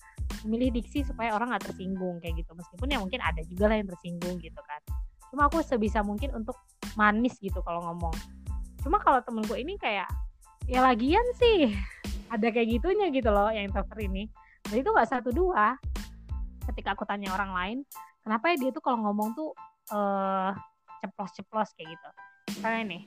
[0.47, 2.55] memilih diksi supaya orang nggak tersinggung kayak gitu.
[2.55, 4.81] Meskipun ya mungkin ada juga lah yang tersinggung gitu kan.
[5.33, 6.55] Cuma aku sebisa mungkin untuk
[6.95, 8.15] manis gitu kalau ngomong.
[8.85, 10.07] Cuma kalau temenku ini kayak
[10.71, 11.75] ya lagian sih
[12.35, 14.31] ada kayak gitunya gitu loh yang introvert ini.
[14.69, 15.75] Dan itu nggak satu dua.
[16.71, 17.79] Ketika aku tanya orang lain
[18.25, 19.51] kenapa ya dia tuh kalau ngomong tuh
[19.93, 20.53] uh,
[21.03, 21.73] ceplos-ceplos?
[21.77, 22.09] kayak gitu.
[22.57, 23.03] Misalnya nih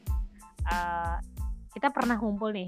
[0.70, 1.18] uh,
[1.78, 2.66] kita pernah ngumpul nih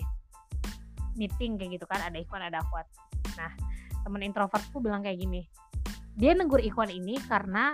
[1.17, 2.86] meeting kayak gitu kan ada Ikhwan ada Akhwat.
[3.34, 3.50] Nah
[4.06, 5.50] temen introvertku bilang kayak gini
[6.13, 7.74] dia negur Ikhwan ini karena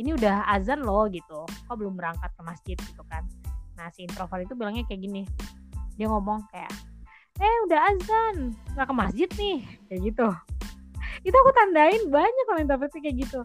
[0.00, 1.44] ini udah azan loh gitu.
[1.68, 3.28] Kok belum berangkat ke masjid gitu kan.
[3.76, 5.28] Nah si introvert itu bilangnya kayak gini
[6.00, 6.72] dia ngomong kayak
[7.36, 9.58] eh udah azan nggak ke masjid nih
[9.92, 10.28] kayak gitu.
[11.20, 13.44] Itu aku tandain banyak kalau introvert kayak gitu.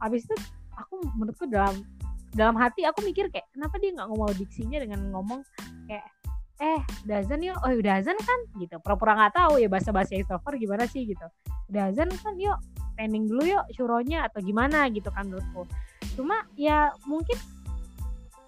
[0.00, 0.34] Habis itu
[0.72, 1.84] aku menurutku dalam
[2.32, 5.44] dalam hati aku mikir kayak kenapa dia nggak ngomong diksinya dengan ngomong
[5.86, 6.13] kayak
[6.62, 7.58] eh udah azan yuk.
[7.66, 8.40] Oh udah azan kan?
[8.58, 8.76] Gitu.
[8.78, 11.26] Pura-pura nggak tahu ya bahasa bahasa extrovert gimana sih gitu.
[11.70, 12.58] Udah azan kan yuk
[12.94, 15.66] training dulu yuk syuronya atau gimana gitu kan menurutku.
[16.14, 17.34] Cuma ya mungkin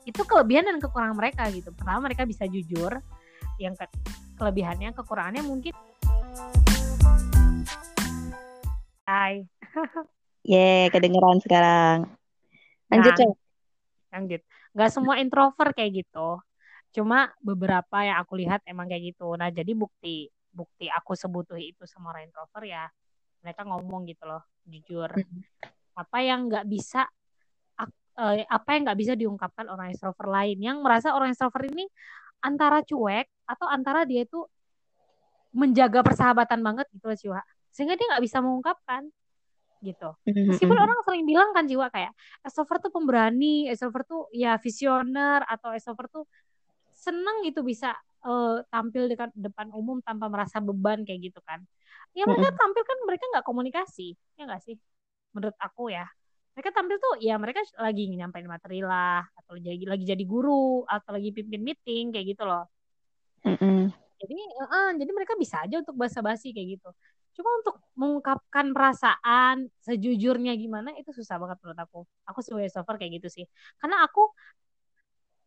[0.07, 1.75] itu kelebihan dan kekurangan mereka gitu.
[1.75, 3.03] Pertama mereka bisa jujur.
[3.57, 3.87] Yang ke
[4.37, 5.73] kelebihannya kekurangannya mungkin
[9.07, 9.47] Hai.
[10.47, 12.11] Ye, yeah, kedengeran sekarang.
[12.91, 13.35] Lanjut, nah,
[14.15, 14.43] Lanjut.
[14.75, 16.43] Gak semua introvert kayak gitu
[16.97, 19.37] cuma beberapa yang aku lihat emang kayak gitu.
[19.37, 22.85] Nah jadi bukti bukti aku sebutuh itu sama orang introvert ya
[23.45, 25.13] mereka ngomong gitu loh jujur.
[25.13, 25.45] Hmm.
[25.97, 27.09] apa yang nggak bisa
[28.21, 30.57] eh, apa yang nggak bisa diungkapkan orang introvert lain?
[30.61, 31.85] Yang merasa orang introvert ini
[32.41, 34.45] antara cuek atau antara dia itu
[35.57, 37.41] menjaga persahabatan banget gitu loh Ciwa.
[37.73, 39.09] Sehingga dia nggak bisa mengungkapkan
[39.85, 40.11] gitu.
[40.25, 44.57] Hmm, meskipun hmm, orang sering bilang kan jiwa kayak extrovert tuh pemberani extrovert tuh ya
[44.57, 46.25] visioner atau extrovert tuh
[47.07, 47.95] seneng gitu bisa
[48.27, 51.63] uh, tampil dekat depan umum tanpa merasa beban kayak gitu kan.
[52.17, 54.75] Ya mereka tampil kan mereka nggak komunikasi ya nggak sih?
[55.31, 56.11] Menurut aku ya.
[56.59, 61.15] Mereka tampil tuh ya mereka lagi nyampein materi lah atau lagi lagi jadi guru atau
[61.15, 62.67] lagi pimpin meeting kayak gitu loh.
[63.47, 63.95] Mm-hmm.
[64.17, 66.91] jadi uh, jadi mereka bisa aja untuk basa-basi kayak gitu.
[67.37, 72.01] Cuma untuk mengungkapkan perasaan sejujurnya gimana itu susah banget menurut aku.
[72.33, 73.45] Aku sebagai software kayak gitu sih.
[73.77, 74.33] Karena aku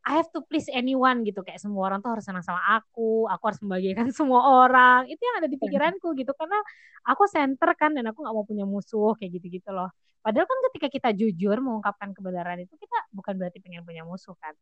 [0.08, 1.44] I have to please anyone gitu.
[1.44, 3.28] Kayak semua orang tuh harus senang sama aku.
[3.28, 5.06] Aku harus membagikan semua orang.
[5.12, 6.32] Itu yang ada di pikiranku gitu.
[6.34, 6.60] Karena
[7.04, 9.92] aku center kan dan aku nggak mau punya musuh kayak gitu gitu loh.
[10.20, 14.56] Padahal kan ketika kita jujur mengungkapkan kebenaran itu kita bukan berarti pengen punya musuh kan?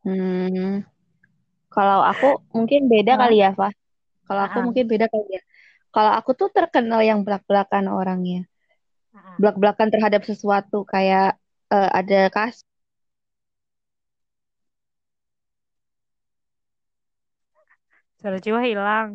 [0.00, 0.80] Hmm.
[1.68, 3.26] Kalau aku mungkin beda nah.
[3.26, 3.68] kali ya Fah.
[4.24, 5.42] Kalau aku mungkin beda kali ya.
[5.90, 8.46] Kalau aku tuh terkenal yang belak-belakan orangnya.
[9.10, 9.34] Nah.
[9.42, 10.86] belak-belakan terhadap sesuatu.
[10.86, 11.36] Kayak
[11.68, 12.62] uh, ada kas
[18.20, 19.10] Suara jiwa hilang.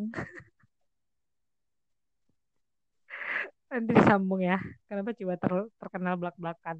[3.70, 4.56] Nanti disambung ya.
[4.88, 6.76] Kenapa jiwa ter terkenal belak-belakan?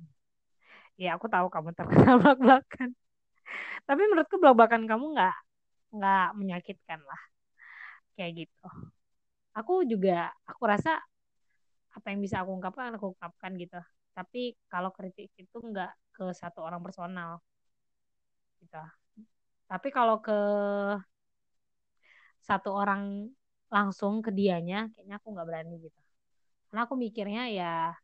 [1.02, 2.88] Ya aku tahu kamu terkenal belak-belakan.
[3.88, 5.34] Tapi menurutku belak-belakan kamu nggak
[5.96, 7.22] nggak menyakitkan lah.
[8.16, 8.66] Kayak gitu.
[9.58, 10.90] Aku juga aku rasa
[11.96, 13.78] apa yang bisa aku ungkapkan aku ungkapkan gitu.
[14.16, 17.40] Tapi kalau kritik itu nggak ke satu orang personal.
[18.60, 18.76] Gitu.
[19.70, 20.32] Tapi kalau ke
[22.48, 23.02] satu orang
[23.74, 26.00] langsung ke dianya kayaknya aku nggak berani gitu.
[26.68, 27.94] Karena aku mikirnya ya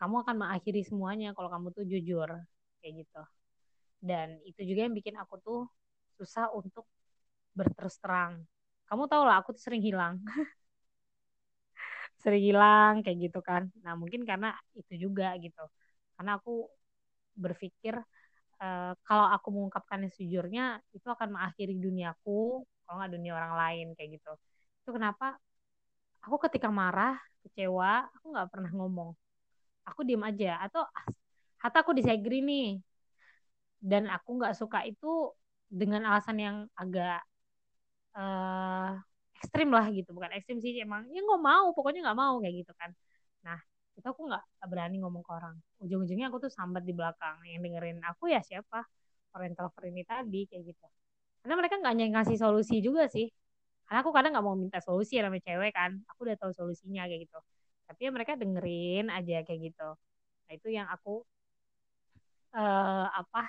[0.00, 2.28] kamu akan mengakhiri semuanya kalau kamu tuh jujur
[2.82, 3.22] kayak gitu.
[4.02, 5.60] Dan itu juga yang bikin aku tuh
[6.18, 6.84] susah untuk
[7.54, 8.42] berterus terang.
[8.90, 10.20] Kamu tau lah aku tuh sering hilang.
[12.22, 13.62] Sering hilang kayak gitu kan.
[13.84, 15.64] Nah mungkin karena itu juga gitu.
[16.14, 16.68] Karena aku
[17.34, 17.94] berpikir
[18.62, 24.10] uh, kalau aku mengungkapkan sejujurnya itu akan mengakhiri duniaku kalau nggak dunia orang lain kayak
[24.18, 24.32] gitu.
[24.82, 25.38] Itu kenapa
[26.24, 29.10] aku ketika marah kecewa aku nggak pernah ngomong.
[29.88, 30.62] Aku diem aja.
[30.62, 30.82] Atau
[31.62, 32.78] hatta aku disegri nih.
[33.82, 35.34] Dan aku nggak suka itu
[35.66, 37.18] dengan alasan yang agak
[38.14, 38.94] uh,
[39.38, 40.14] ekstrim lah gitu.
[40.14, 41.74] Bukan ekstrim sih emang ya nggak mau.
[41.74, 42.90] Pokoknya nggak mau kayak gitu kan.
[43.46, 43.58] Nah
[43.98, 45.54] itu aku nggak berani ngomong ke orang.
[45.82, 47.42] Ujung-ujungnya aku tuh sambat di belakang.
[47.46, 48.86] Yang dengerin aku ya siapa?
[49.34, 50.86] Orang introvert ini tadi kayak gitu
[51.42, 53.26] karena mereka nggak ngasih solusi juga sih.
[53.86, 55.90] Karena aku kadang nggak mau minta solusi namanya cewek kan.
[56.14, 57.38] Aku udah tahu solusinya kayak gitu.
[57.90, 59.88] Tapi ya mereka dengerin aja kayak gitu.
[60.46, 61.26] Nah itu yang aku
[62.54, 63.42] uh, apa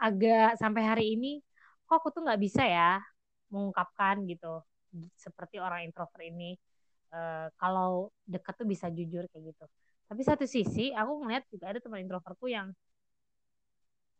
[0.00, 1.44] agak sampai hari ini
[1.84, 2.98] kok aku tuh nggak bisa ya
[3.52, 4.64] mengungkapkan gitu.
[5.14, 6.56] Seperti orang introvert ini
[7.12, 9.64] uh, kalau dekat tuh bisa jujur kayak gitu.
[10.10, 12.74] Tapi satu sisi aku ngeliat juga ada teman introvertku yang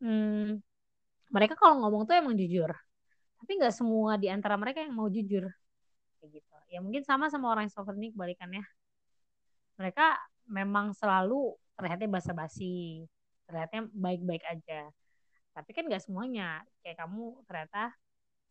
[0.01, 0.70] hmm,
[1.31, 2.71] mereka kalau ngomong tuh emang jujur.
[3.41, 5.47] Tapi nggak semua di antara mereka yang mau jujur.
[6.21, 6.55] Kayak gitu.
[6.71, 8.63] Ya mungkin sama sama orang extrovert nih kebalikannya.
[9.81, 10.07] Mereka
[10.51, 13.07] memang selalu terlihatnya basa-basi.
[13.49, 14.91] Terlihatnya baik-baik aja.
[15.57, 16.61] Tapi kan nggak semuanya.
[16.85, 17.95] Kayak kamu ternyata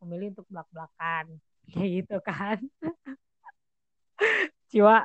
[0.01, 1.25] memilih untuk belak-belakan.
[1.71, 2.57] Kayak gitu kan.
[4.71, 4.95] Jiwa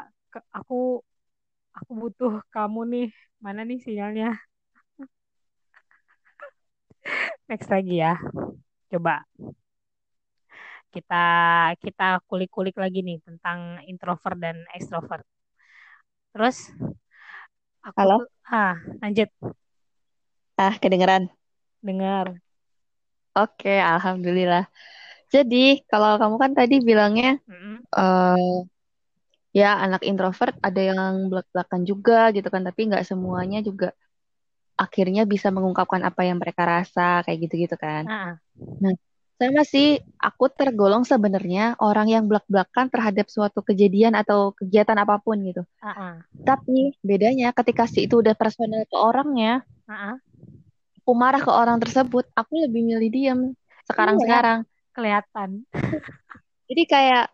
[0.55, 1.05] aku
[1.77, 3.07] aku butuh kamu nih.
[3.45, 4.33] Mana nih sinyalnya
[7.49, 8.17] next lagi ya.
[8.89, 9.25] Coba.
[10.95, 11.25] Kita
[11.83, 15.27] kita kulik-kulik lagi nih tentang introvert dan extrovert.
[16.31, 16.71] Terus
[17.83, 18.17] aku Halo?
[18.47, 19.29] Ah lanjut.
[20.55, 21.29] Ah kedengeran?
[21.83, 22.39] Dengar
[23.35, 24.71] oke alhamdulillah.
[25.35, 27.77] Jadi kalau kamu kan tadi bilangnya mm -hmm.
[27.91, 28.63] uh,
[29.51, 33.91] ya anak introvert ada yang belak-belakan juga gitu kan tapi nggak semuanya juga
[34.75, 38.03] akhirnya bisa mengungkapkan apa yang mereka rasa kayak gitu-gitu kan.
[38.07, 38.35] Uh.
[38.83, 38.95] Nah,
[39.35, 45.43] sama sih aku tergolong sebenarnya orang yang belak-belakan terhadap suatu kejadian atau kegiatan apa pun
[45.43, 45.67] gitu.
[45.83, 46.23] Uh-uh.
[46.47, 50.23] Tapi bedanya ketika si itu udah personal ke orangnya, uh-uh.
[51.03, 53.41] aku marah ke orang tersebut, aku lebih milih diam
[53.91, 54.63] sekarang-sekarang.
[54.63, 55.49] Iya, kelihatan.
[56.71, 57.34] Jadi kayak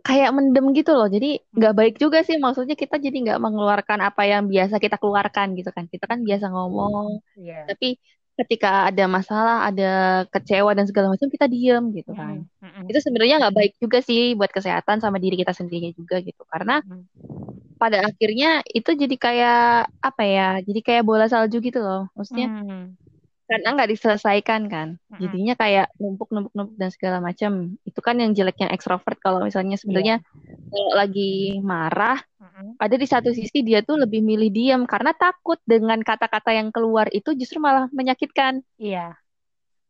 [0.00, 1.08] kayak mendem gitu loh.
[1.08, 5.56] Jadi nggak baik juga sih maksudnya kita jadi nggak mengeluarkan apa yang biasa kita keluarkan
[5.56, 5.86] gitu kan.
[5.86, 7.64] Kita kan biasa ngomong, yeah.
[7.68, 8.00] tapi
[8.40, 12.48] ketika ada masalah, ada kecewa dan segala macam kita diem gitu kan.
[12.64, 12.84] Mm -hmm.
[12.88, 16.40] Itu sebenarnya nggak baik juga sih buat kesehatan sama diri kita sendiri juga gitu.
[16.48, 17.76] Karena mm -hmm.
[17.76, 20.48] pada akhirnya itu jadi kayak apa ya?
[20.64, 22.08] Jadi kayak bola salju gitu loh.
[22.16, 23.09] Maksudnya mm -hmm
[23.50, 28.30] karena nggak diselesaikan kan jadinya kayak numpuk numpuk numpuk dan segala macam itu kan yang
[28.30, 30.70] jeleknya ekstrovert kalau misalnya sebenarnya yeah.
[30.70, 32.78] kalau lagi marah mm-hmm.
[32.78, 37.10] ada di satu sisi dia tuh lebih milih diam karena takut dengan kata-kata yang keluar
[37.10, 39.18] itu justru malah menyakitkan iya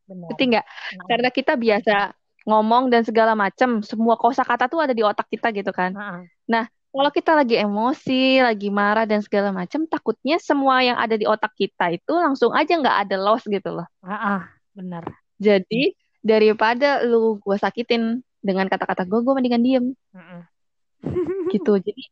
[0.08, 1.06] benar Betul nggak mm-hmm.
[1.12, 1.96] karena kita biasa
[2.48, 6.24] ngomong dan segala macam semua kosakata tuh ada di otak kita gitu kan mm-hmm.
[6.48, 11.22] nah kalau kita lagi emosi, lagi marah dan segala macam, takutnya semua yang ada di
[11.22, 13.86] otak kita itu langsung aja nggak ada loss gitu loh.
[14.02, 14.42] Ah, ah
[14.74, 15.06] benar.
[15.38, 19.86] Jadi daripada lu gue sakitin dengan kata-kata gue, gue mendingan diem.
[21.54, 21.78] gitu.
[21.86, 22.10] Jadi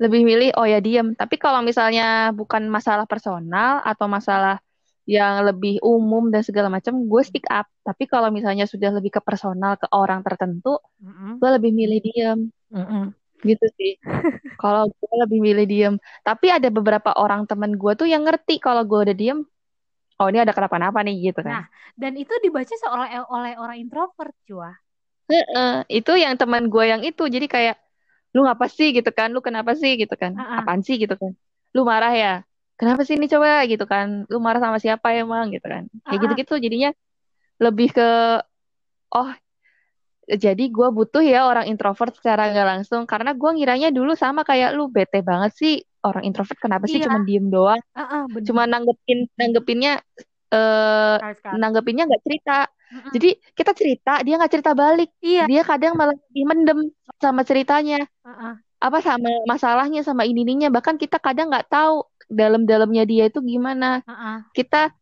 [0.00, 1.12] lebih milih oh ya diem.
[1.18, 4.62] Tapi kalau misalnya bukan masalah personal atau masalah
[5.10, 7.66] yang lebih umum dan segala macam, gue stick up.
[7.82, 11.32] Tapi kalau misalnya sudah lebih ke personal ke orang tertentu, mm -mm.
[11.42, 12.40] gue lebih milih diem.
[12.70, 13.96] Mm -mm gitu sih.
[14.62, 15.94] kalau gue lebih milih diem.
[16.22, 19.40] Tapi ada beberapa orang temen gue tuh yang ngerti kalau gue udah diem,
[20.20, 21.64] oh ini ada kenapa-napa nih gitu kan.
[21.64, 24.76] Nah, dan itu dibaca oleh oleh orang introvert, cua.
[25.30, 27.76] Uh, itu yang teman gue yang itu, jadi kayak
[28.34, 28.90] lu ngapa sih?
[28.90, 29.94] gitu kan, lu kenapa sih?
[29.94, 30.58] gitu kan, uh -uh.
[30.62, 30.98] apaan sih?
[30.98, 31.32] gitu kan,
[31.70, 32.32] lu marah ya,
[32.74, 33.62] kenapa sih ini coba?
[33.70, 35.54] gitu kan, lu marah sama siapa emang?
[35.54, 36.54] gitu kan, kayak gitu-gitu.
[36.58, 36.90] Jadinya
[37.62, 38.42] lebih ke
[39.14, 39.30] oh
[40.38, 44.76] jadi gue butuh ya orang introvert secara nggak langsung karena gue ngiranya dulu sama kayak
[44.78, 45.74] lu bete banget sih
[46.06, 47.10] orang introvert kenapa sih iya.
[47.10, 49.98] cuma diem doang uh -uh, cuma nanggepin nanggepinnya
[50.54, 51.16] uh,
[51.56, 53.12] nanggepinnya nggak cerita uh -uh.
[53.16, 55.44] jadi kita cerita dia nggak cerita balik iya.
[55.50, 58.52] dia kadang malah mendem sama ceritanya uh -uh.
[58.80, 64.00] apa sama masalahnya sama ini ininya bahkan kita kadang nggak tahu dalam-dalamnya dia itu gimana
[64.06, 64.36] uh -uh.
[64.54, 64.94] kita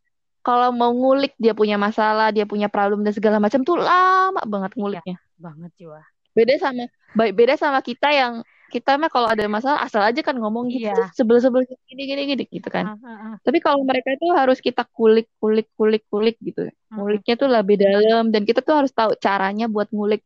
[0.49, 4.73] kalau mau ngulik dia punya masalah, dia punya problem dan segala macam tuh lama banget
[4.73, 5.13] nguliknya.
[5.13, 6.01] Ya, banget jiwa.
[6.33, 10.37] Beda sama baik beda sama kita yang kita mah kalau ada masalah asal aja kan
[10.37, 11.09] ngomong gitu iya.
[11.17, 12.97] sebel-sebel gini gini gini gitu kan.
[12.97, 13.33] Uh, uh, uh.
[13.41, 16.69] Tapi kalau mereka itu harus kita kulik kulik kulik kulik gitu.
[16.69, 20.21] Uh, Nguliknya tuh lebih dalam dan kita tuh harus tahu caranya buat ngulik.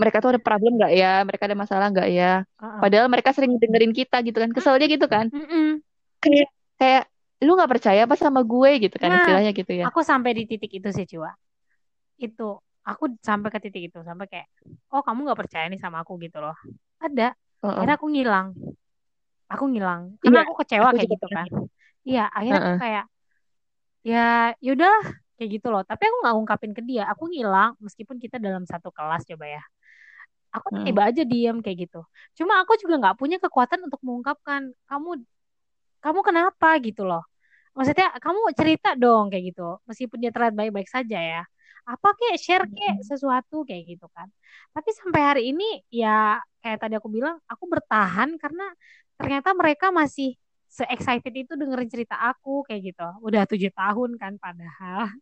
[0.00, 1.20] Mereka tuh ada problem nggak ya?
[1.28, 2.44] Mereka ada masalah nggak ya?
[2.56, 2.80] Uh, uh.
[2.84, 4.52] Padahal mereka sering dengerin kita gitu kan.
[4.52, 5.32] Kesel aja gitu kan.
[5.32, 5.68] Uh, uh.
[6.20, 7.04] Kayak kayak
[7.38, 8.70] lu nggak percaya apa sama gue?
[8.88, 9.84] gitu kan nah, istilahnya gitu ya.
[9.86, 11.30] aku sampai di titik itu sih Cua
[12.18, 14.48] itu aku sampai ke titik itu sampai kayak
[14.90, 16.56] oh kamu nggak percaya nih sama aku gitu loh.
[16.98, 17.36] Ada.
[17.60, 17.72] Uh -uh.
[17.78, 18.48] akhirnya aku ngilang.
[19.48, 20.02] Aku ngilang.
[20.24, 21.46] Karena iya, aku kecewa aku kayak gitu kan.
[22.08, 22.72] Iya akhirnya uh -uh.
[22.72, 23.04] aku kayak
[24.08, 24.26] ya
[24.64, 24.96] yaudah
[25.36, 25.82] kayak gitu loh.
[25.84, 27.04] Tapi aku nggak ungkapin ke dia.
[27.12, 29.62] Aku ngilang meskipun kita dalam satu kelas coba ya.
[30.48, 30.84] Aku hmm.
[30.88, 32.00] tiba aja diam kayak gitu.
[32.40, 35.20] Cuma aku juga nggak punya kekuatan untuk mengungkapkan kamu
[36.04, 36.78] kamu kenapa?
[36.82, 37.24] gitu loh.
[37.78, 39.78] Maksudnya kamu cerita dong kayak gitu.
[39.86, 41.42] Meskipun dia terlihat baik-baik saja ya.
[41.86, 42.36] Apa kek?
[42.36, 44.26] Share kek sesuatu kayak gitu kan.
[44.74, 48.66] Tapi sampai hari ini ya kayak tadi aku bilang aku bertahan karena
[49.14, 50.34] ternyata mereka masih
[50.68, 53.08] se excited itu dengerin cerita aku kayak gitu.
[53.22, 55.14] Udah tujuh tahun kan padahal.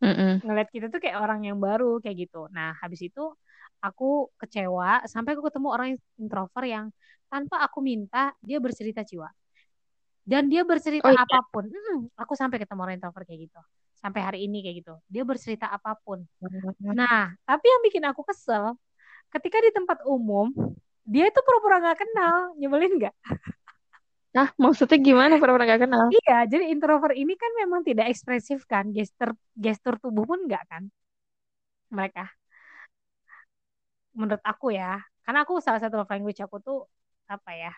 [0.00, 0.32] Mm -mm.
[0.48, 2.48] ngeliat kita tuh kayak orang yang baru kayak gitu.
[2.48, 3.36] Nah habis itu
[3.80, 5.88] aku kecewa sampai aku ketemu orang
[6.20, 6.86] introvert yang
[7.32, 9.28] tanpa aku minta dia bercerita jiwa.
[10.20, 11.24] Dan dia bercerita oh, iya.
[11.24, 13.60] apa pun hmm, aku sampai ketemu orang introvert kayak gitu.
[13.96, 14.94] Sampai hari ini kayak gitu.
[15.08, 16.22] Dia bercerita apa pun.
[16.84, 18.76] Nah tapi yang bikin aku kesel
[19.32, 20.52] ketika di tempat umum
[21.08, 22.54] dia itu pura-pura nggak kenal.
[22.60, 23.16] Nyebelin nggak?
[24.30, 26.06] Nah, maksudnya gimana pura-pura gak kenal?
[26.22, 28.94] iya jadi introvert ini kan memang tidak ekspresif kan.
[28.94, 30.86] Gestur gestur tubuh pun nggak kan?
[31.90, 32.30] Mereka
[34.18, 36.78] menurut aku ya karena aku salah satu love language aku tuh
[37.30, 37.70] apa ya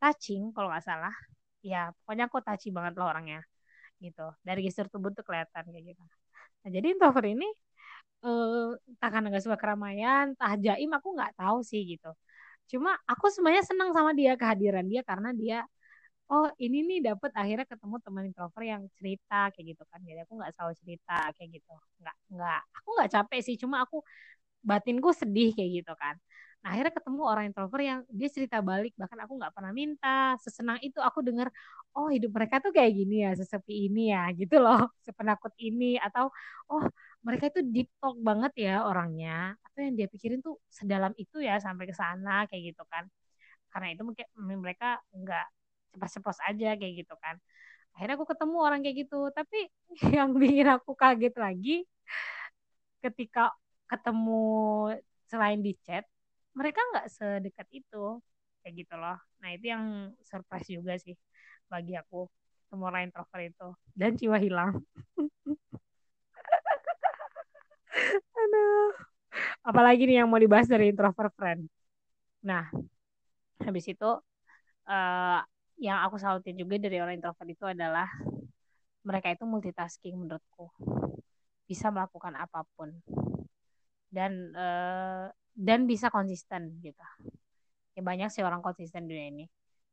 [0.00, 1.14] touching kalau nggak salah.
[1.64, 3.40] Ya pokoknya aku touchy banget loh orangnya
[4.04, 4.22] gitu.
[4.46, 6.02] Dari gestur tubuh tuh kelihatan kayak gitu.
[6.64, 7.46] Nah jadi introvert ini
[8.26, 12.08] eh, entah karena nggak suka keramaian entah jaim aku nggak tahu sih gitu.
[12.72, 15.58] Cuma aku sebenarnya senang sama dia kehadiran dia karena dia
[16.32, 20.00] oh ini nih dapat akhirnya ketemu teman introvert yang cerita kayak gitu kan.
[20.08, 21.72] Jadi aku nggak selalu cerita kayak gitu.
[22.02, 23.96] Nggak nggak aku nggak capek sih cuma aku
[24.64, 26.16] batinku sedih kayak gitu kan
[26.58, 30.34] Nah, akhirnya ketemu orang introvert yang dia cerita balik, bahkan aku nggak pernah minta.
[30.42, 31.54] Sesenang itu aku dengar,
[31.94, 36.02] oh hidup mereka tuh kayak gini ya, sesepi ini ya, gitu loh, sepenakut ini.
[36.02, 36.34] Atau,
[36.66, 36.82] oh
[37.22, 39.54] mereka itu deep talk banget ya orangnya.
[39.70, 43.06] Atau yang dia pikirin tuh sedalam itu ya sampai ke sana, kayak gitu kan.
[43.72, 44.26] Karena itu mungkin
[44.64, 45.46] mereka nggak
[45.94, 47.36] cepat-cepat aja kayak gitu kan.
[47.96, 49.18] Akhirnya aku ketemu orang kayak gitu.
[49.34, 49.58] Tapi
[50.16, 51.84] yang bikin aku kaget lagi,
[53.02, 53.54] ketika
[53.88, 54.40] ketemu
[55.28, 56.04] selain di chat,
[56.56, 58.20] mereka nggak sedekat itu
[58.62, 59.16] kayak gitu loh.
[59.40, 61.16] Nah itu yang surprise juga sih
[61.68, 62.28] bagi aku
[62.68, 63.68] semua orang introvert itu.
[63.96, 64.76] Dan jiwa hilang.
[68.38, 68.92] Aduh.
[69.64, 71.68] Apalagi nih yang mau dibahas dari introvert friend.
[72.44, 72.68] Nah
[73.64, 74.10] habis itu
[74.88, 75.40] uh,
[75.78, 78.08] yang aku salutin juga dari orang introvert itu adalah
[79.06, 80.68] mereka itu multitasking menurutku.
[81.64, 82.92] Bisa melakukan apa pun
[84.08, 87.04] dan uh, dan bisa konsisten gitu.
[87.98, 89.44] Ya banyak sih orang konsisten di dunia ini.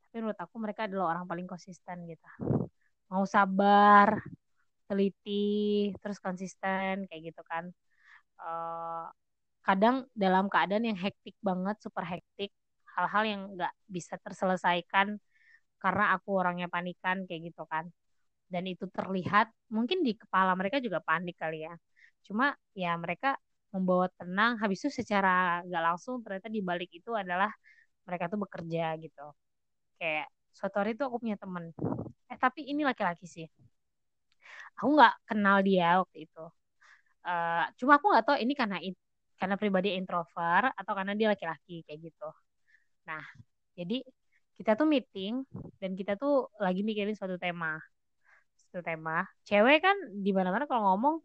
[0.09, 2.27] Tapi menurut aku mereka adalah orang paling konsisten gitu.
[3.11, 4.21] Mau sabar
[4.85, 7.67] teliti terus konsisten kayak gitu kan.
[8.39, 9.09] Uh,
[9.65, 12.53] kadang dalam keadaan yang hektik banget super hektik
[12.95, 15.17] hal-hal yang nggak bisa terselesaikan
[15.81, 17.89] karena aku orangnya panikan kayak gitu kan.
[18.45, 21.73] Dan itu terlihat mungkin di kepala mereka juga panik kali ya.
[22.25, 23.35] Cuma ya mereka
[23.75, 24.51] membawa tenang.
[24.61, 27.51] Habis itu secara gak langsung ternyata di balik itu adalah
[28.07, 29.25] mereka tuh bekerja gitu.
[29.99, 31.63] Kayak suatu hari itu aku punya temen.
[32.31, 33.47] Eh tapi ini laki-laki sih.
[34.79, 36.43] Aku nggak kenal dia waktu itu.
[37.25, 38.77] Uh, cuma aku nggak tahu ini karena
[39.39, 42.29] karena pribadi introvert atau karena dia laki-laki kayak gitu.
[43.09, 43.23] Nah
[43.75, 44.03] jadi
[44.55, 45.43] kita tuh meeting
[45.81, 47.75] dan kita tuh lagi mikirin suatu tema.
[48.55, 49.27] Suatu tema.
[49.47, 51.15] Cewek kan di mana-mana kalau ngomong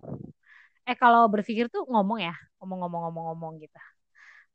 [0.89, 3.77] eh kalau berpikir tuh ngomong ya ngomong-ngomong-ngomong-ngomong gitu.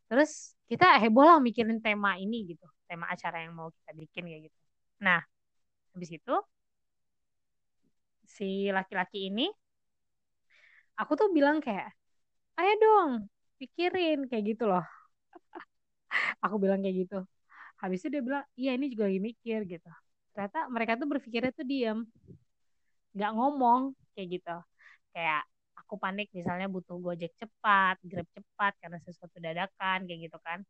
[0.10, 0.32] Terus
[0.72, 4.60] kita heboh lah mikirin tema ini gitu tema acara yang mau kita bikin kayak gitu.
[5.06, 5.20] Nah
[5.96, 6.34] habis itu
[8.34, 9.46] si laki-laki ini
[11.00, 11.88] aku tuh bilang kayak
[12.60, 13.12] ayo dong
[13.60, 14.86] pikirin kayak gitu loh.
[16.44, 17.18] Aku bilang kayak gitu.
[17.82, 19.90] Habis itu dia bilang iya ini juga lagi mikir gitu.
[20.34, 22.00] Ternyata mereka tuh berpikirnya tuh diam
[23.16, 23.82] nggak ngomong
[24.14, 24.56] kayak gitu.
[25.14, 25.42] Kayak
[25.86, 30.66] aku panik misalnya butuh gojek cepat, grab cepat karena sesuatu dadakan kayak gitu kan.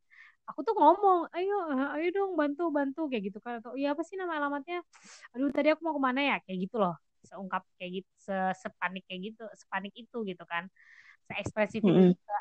[0.51, 1.55] Aku tuh ngomong, ayo,
[1.95, 3.63] ayo dong bantu bantu kayak gitu kan.
[3.63, 4.83] Atau iya apa sih nama alamatnya?
[5.33, 6.37] Aduh tadi aku mau ke mana ya?
[6.43, 6.99] Kayak gitu loh.
[7.25, 10.67] Seungkap kayak gitu, se sepanik kayak gitu, sepanik itu gitu kan.
[11.31, 12.05] Seekspresif mm -hmm.
[12.13, 12.37] juga.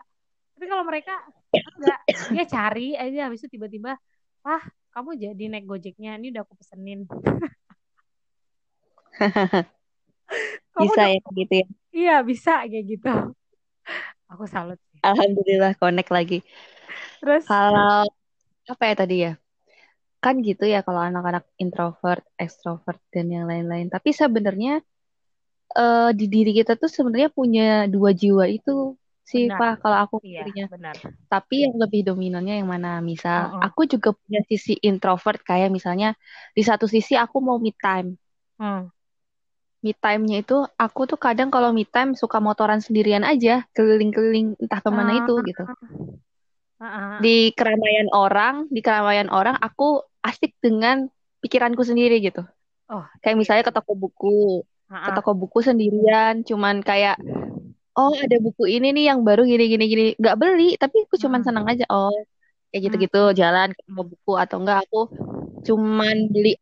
[0.59, 1.15] Tapi kalau mereka
[1.55, 2.01] enggak,
[2.35, 3.97] dia cari aja habis itu tiba-tiba,
[4.45, 7.07] wah kamu jadi naik gojeknya, ini udah aku pesenin.
[10.75, 13.09] bisa ya gitu ya iya bisa kayak gitu
[14.33, 16.43] aku salut alhamdulillah connect lagi
[17.23, 18.05] terus kalau
[18.67, 19.33] apa ya tadi ya
[20.25, 23.93] kan gitu ya kalau anak-anak introvert, extrovert dan yang lain-lain.
[23.93, 24.81] Tapi sebenarnya
[25.77, 29.61] uh, di diri kita tuh sebenarnya punya dua jiwa itu sih benar.
[29.61, 30.97] Pak kalau aku iya, benar.
[31.29, 33.05] Tapi yang lebih dominannya yang mana?
[33.05, 33.69] Misal uh -uh.
[33.69, 36.17] aku juga punya sisi introvert kayak misalnya
[36.57, 38.17] di satu sisi aku mau me time.
[38.57, 38.89] Hmm
[39.85, 44.81] me time-nya itu aku tuh kadang kalau me time suka motoran sendirian aja keliling-keliling entah
[44.81, 45.63] ke mana uh, itu gitu.
[45.69, 51.13] uh, uh, di keramaian orang di keramaian orang aku asik dengan
[51.45, 52.41] pikiranku sendiri gitu.
[52.89, 53.05] Oh.
[53.21, 55.05] Kayak misalnya ke toko buku uh, uh.
[55.05, 57.21] ke toko buku sendirian cuman kayak
[57.93, 60.05] oh ada buku ini nih yang baru gini gini gini.
[60.17, 62.17] Nggak beli tapi aku cuman senang aja oh
[62.73, 65.13] kayak gitu-gitu jalan ke toko buku atau enggak aku
[65.61, 66.57] cuman beli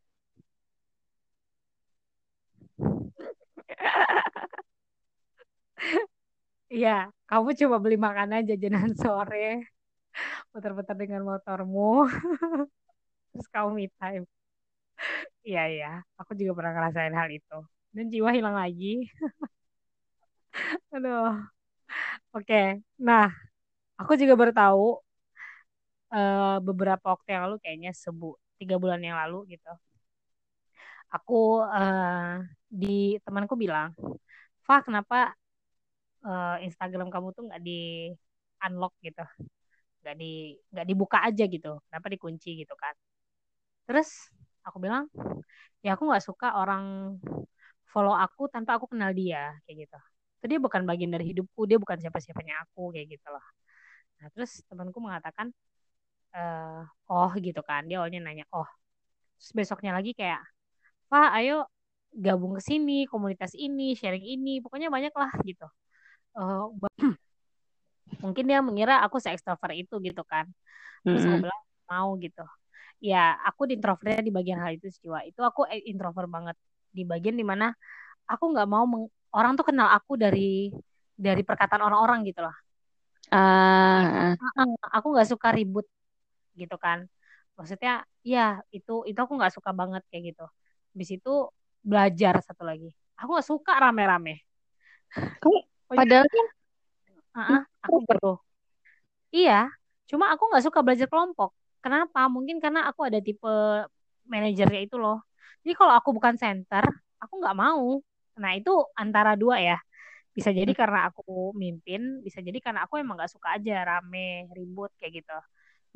[6.75, 6.91] Iya,
[7.29, 9.37] kamu coba beli makanan jajanan sore,
[10.53, 11.83] putar-putar dengan motormu,
[13.33, 14.25] terus kamu me time.
[15.49, 15.87] Iya, iya,
[16.21, 17.55] aku juga pernah ngerasain hal itu.
[17.97, 18.87] Dan jiwa hilang lagi.
[20.93, 21.53] Aduh.
[22.37, 22.55] Oke,
[23.07, 23.25] nah,
[24.01, 24.83] aku juga baru tahu
[26.15, 29.71] uh, beberapa waktu yang lalu kayaknya sebu tiga bulan yang lalu gitu
[31.15, 31.35] aku
[31.77, 32.41] uh,
[32.73, 33.93] di temanku bilang
[34.67, 35.35] Fah kenapa
[36.25, 38.09] uh, Instagram kamu tuh nggak di
[38.63, 39.23] unlock gitu?
[40.03, 41.71] Nggak di nggak dibuka aja gitu.
[41.91, 42.95] Kenapa dikunci gitu kan?
[43.87, 44.09] Terus
[44.67, 45.11] aku bilang
[45.83, 47.19] ya aku nggak suka orang
[47.91, 49.99] follow aku tanpa aku kenal dia kayak gitu.
[50.41, 53.45] Itu dia bukan bagian dari hidupku dia bukan siapa siapanya aku kayak gitu loh.
[54.23, 55.51] Nah terus temanku mengatakan
[56.35, 56.41] e,
[57.11, 57.87] oh gitu kan.
[57.89, 58.69] Dia awalnya nanya oh.
[59.39, 60.43] Terus besoknya lagi kayak
[61.11, 61.69] pak ayo
[62.13, 65.67] gabung ke sini komunitas ini sharing ini pokoknya banyak lah gitu.
[66.37, 66.69] Uh,
[68.25, 70.49] mungkin dia mengira aku se extrovert itu gitu kan.
[71.03, 72.45] Terus aku bilang mau gitu.
[73.03, 76.57] Ya aku di introvertnya di bagian hal itu sih itu aku e, introvert banget.
[76.93, 77.73] Di bagian di mana
[78.29, 80.71] aku nggak mau meng, orang tuh kenal aku dari
[81.17, 82.57] dari perkataan orang-orang gitu loh.
[83.33, 84.37] Uh.
[84.93, 85.89] aku nggak suka ribut
[86.55, 87.09] gitu kan.
[87.57, 90.47] Maksudnya ya itu itu aku nggak suka banget kayak gitu.
[90.93, 91.49] Di situ
[91.83, 92.91] belajar satu lagi.
[93.19, 94.43] Aku nggak suka rame-rame.
[95.93, 96.47] Padahal kan
[97.37, 98.33] uh-uh, aku perlu
[99.33, 99.69] iya
[100.09, 101.57] cuma aku nggak suka belajar kelompok.
[101.83, 102.29] Kenapa?
[102.29, 103.49] Mungkin karena aku ada tipe
[104.29, 105.25] manajernya itu loh.
[105.65, 106.85] Jadi kalau aku bukan center
[107.17, 107.99] aku nggak mau.
[108.39, 109.81] Nah itu antara dua ya.
[110.37, 114.93] Bisa jadi karena aku mimpin bisa jadi karena aku emang nggak suka aja rame ribut
[115.01, 115.39] kayak gitu.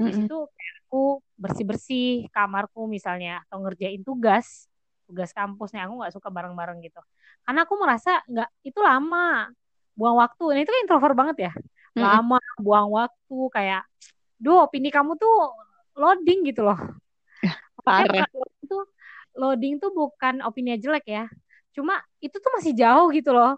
[0.00, 0.36] Di situ
[0.88, 4.66] aku bersih bersih kamarku misalnya atau ngerjain tugas
[5.06, 7.00] tugas kampusnya aku nggak suka bareng-bareng gitu.
[7.46, 9.48] Karena aku merasa nggak itu lama
[9.94, 10.44] buang waktu.
[10.58, 11.52] Ini itu kan introvert banget ya.
[11.96, 13.82] Lama buang waktu kayak
[14.36, 15.56] duh opini kamu tuh
[15.96, 16.76] loading gitu loh.
[17.86, 18.26] Parah.
[18.60, 18.78] itu
[19.38, 21.24] loading tuh bukan opini jelek ya.
[21.72, 23.56] Cuma itu tuh masih jauh gitu loh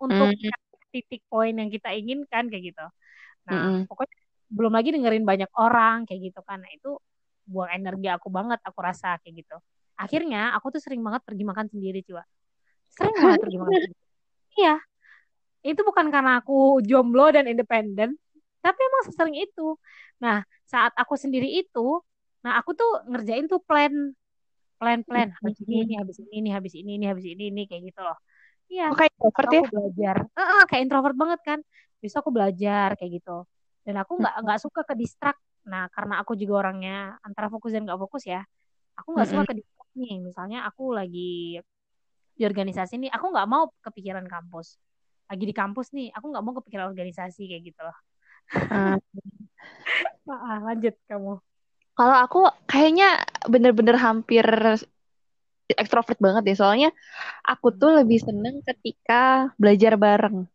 [0.00, 0.50] untuk mm.
[0.90, 2.84] titik poin yang kita inginkan kayak gitu.
[3.46, 3.86] Nah mm.
[3.86, 4.16] pokoknya
[4.50, 6.58] belum lagi dengerin banyak orang kayak gitu kan.
[6.58, 6.98] Nah itu
[7.46, 9.58] buang energi aku banget aku rasa kayak gitu
[10.00, 12.24] akhirnya aku tuh sering banget pergi makan sendiri coba
[12.88, 13.98] sering banget pergi makan sendiri.
[14.58, 14.82] Iya.
[15.62, 18.18] Itu bukan karena aku jomblo dan independen
[18.60, 19.78] tapi emang sering itu.
[20.18, 22.02] Nah saat aku sendiri itu
[22.40, 23.92] nah aku tuh ngerjain tuh plan
[24.80, 25.30] plan plan.
[25.38, 25.86] Habis ini.
[25.86, 28.18] ini habis ini ini habis ini ini habis ini ini kayak gitu loh.
[28.66, 28.90] Iya.
[28.90, 29.62] Oh, kayak introvert ya?
[29.70, 30.16] belajar.
[30.34, 31.58] Uh, uh, kayak introvert banget kan.
[32.02, 33.46] Bisa aku belajar kayak gitu.
[33.86, 37.84] Dan aku nggak nggak suka ke distrak nah karena aku juga orangnya antara fokus dan
[37.84, 38.40] nggak fokus ya
[38.96, 41.60] aku nggak suka ke distrak nih misalnya aku lagi
[42.40, 44.80] di organisasi nih aku nggak mau kepikiran kampus.
[45.28, 47.96] Lagi di kampus nih aku nggak mau kepikiran organisasi kayak gitu loh.
[48.72, 48.96] Uh.
[50.32, 51.36] ah, lanjut kamu.
[51.92, 54.46] Kalau aku kayaknya bener-bener hampir
[55.70, 56.90] ekstrovert banget deh soalnya
[57.46, 60.48] aku tuh lebih seneng ketika belajar bareng.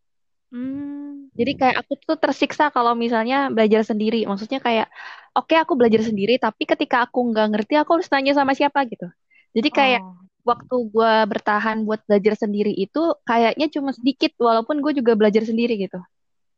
[0.55, 1.27] Hmm.
[1.35, 4.25] jadi kayak aku tuh tersiksa kalau misalnya belajar sendiri.
[4.25, 4.87] Maksudnya kayak
[5.35, 8.81] oke okay, aku belajar sendiri tapi ketika aku nggak ngerti aku harus tanya sama siapa
[8.87, 9.11] gitu
[9.55, 14.93] jadi kayak oh waktu gue bertahan buat belajar sendiri itu kayaknya cuma sedikit walaupun gue
[15.01, 15.97] juga belajar sendiri gitu.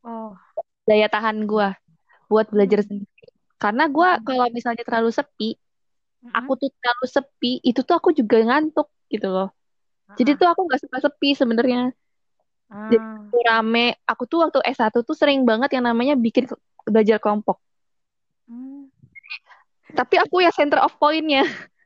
[0.04, 0.36] Oh.
[0.84, 1.72] Daya tahan gue
[2.28, 2.88] buat belajar hmm.
[2.92, 3.28] sendiri.
[3.56, 4.24] Karena gue hmm.
[4.28, 6.36] kalau misalnya terlalu sepi, hmm.
[6.36, 9.50] aku tuh terlalu sepi, itu tuh aku juga ngantuk gitu loh.
[10.20, 11.96] Jadi tuh aku nggak suka sepi sebenarnya.
[12.68, 12.92] Hmm.
[12.92, 13.96] Jadi rame.
[14.04, 16.44] Aku tuh waktu S1 tuh sering banget yang namanya bikin
[16.84, 17.56] belajar kelompok.
[18.52, 18.92] Hmm.
[19.96, 21.48] Tapi aku ya center of pointnya.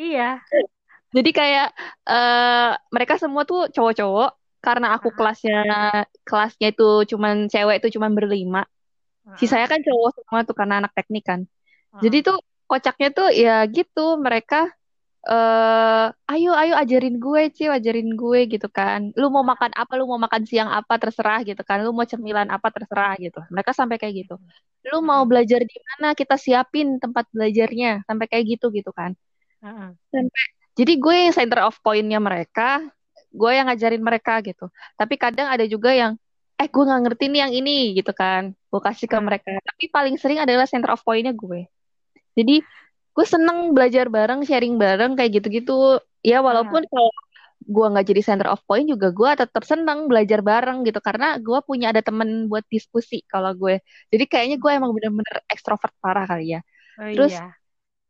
[0.00, 0.40] Iya.
[1.12, 1.68] Jadi kayak
[2.08, 4.30] uh, mereka semua tuh cowok-cowok
[4.64, 5.60] karena aku kelasnya
[6.24, 8.64] kelasnya itu cuman cewek itu cuman berlima.
[9.38, 11.40] Si saya kan cowok semua tuh karena anak teknik kan.
[12.02, 12.38] Jadi tuh
[12.70, 14.70] kocaknya tuh ya gitu mereka
[15.20, 19.12] eh uh, ayo ayo ajarin gue sih ajarin gue gitu kan.
[19.20, 21.84] Lu mau makan apa lu mau makan siang apa terserah gitu kan.
[21.84, 23.38] Lu mau cemilan apa terserah gitu.
[23.52, 24.34] Mereka sampai kayak gitu.
[24.88, 29.12] Lu mau belajar di mana kita siapin tempat belajarnya sampai kayak gitu gitu kan
[30.10, 30.42] sampai
[30.80, 32.80] jadi gue yang center of pointnya mereka,
[33.28, 34.72] gue yang ngajarin mereka gitu.
[34.96, 36.16] Tapi kadang ada juga yang,
[36.56, 39.60] eh gue nggak ngerti nih yang ini gitu kan, gue kasih ke mereka.
[39.60, 41.68] Tapi paling sering adalah center of pointnya gue.
[42.38, 42.64] Jadi
[43.10, 46.00] gue seneng belajar bareng, sharing bareng kayak gitu-gitu.
[46.24, 46.90] Ya walaupun hmm.
[46.90, 47.12] kalau
[47.60, 51.60] gue nggak jadi center of point juga gue tetap seneng belajar bareng gitu karena gue
[51.60, 56.56] punya ada temen buat diskusi kalau gue jadi kayaknya gue emang bener-bener ekstrovert parah kali
[56.56, 56.60] ya
[56.96, 57.52] oh, terus iya.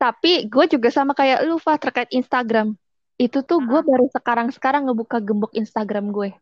[0.01, 2.72] Tapi gue juga sama kayak lu, Fah, terkait Instagram.
[3.20, 6.32] Itu tuh gue baru sekarang-sekarang ngebuka gembok Instagram gue.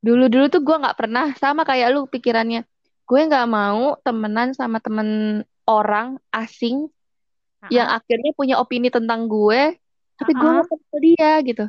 [0.00, 2.64] Dulu-dulu tuh gue gak pernah, sama kayak lu pikirannya.
[3.04, 7.68] Gue gak mau temenan sama temen orang asing uh-uh.
[7.74, 9.76] yang akhirnya punya opini tentang gue,
[10.16, 10.40] tapi uh-uh.
[10.40, 11.64] gue gak kenal dia gitu.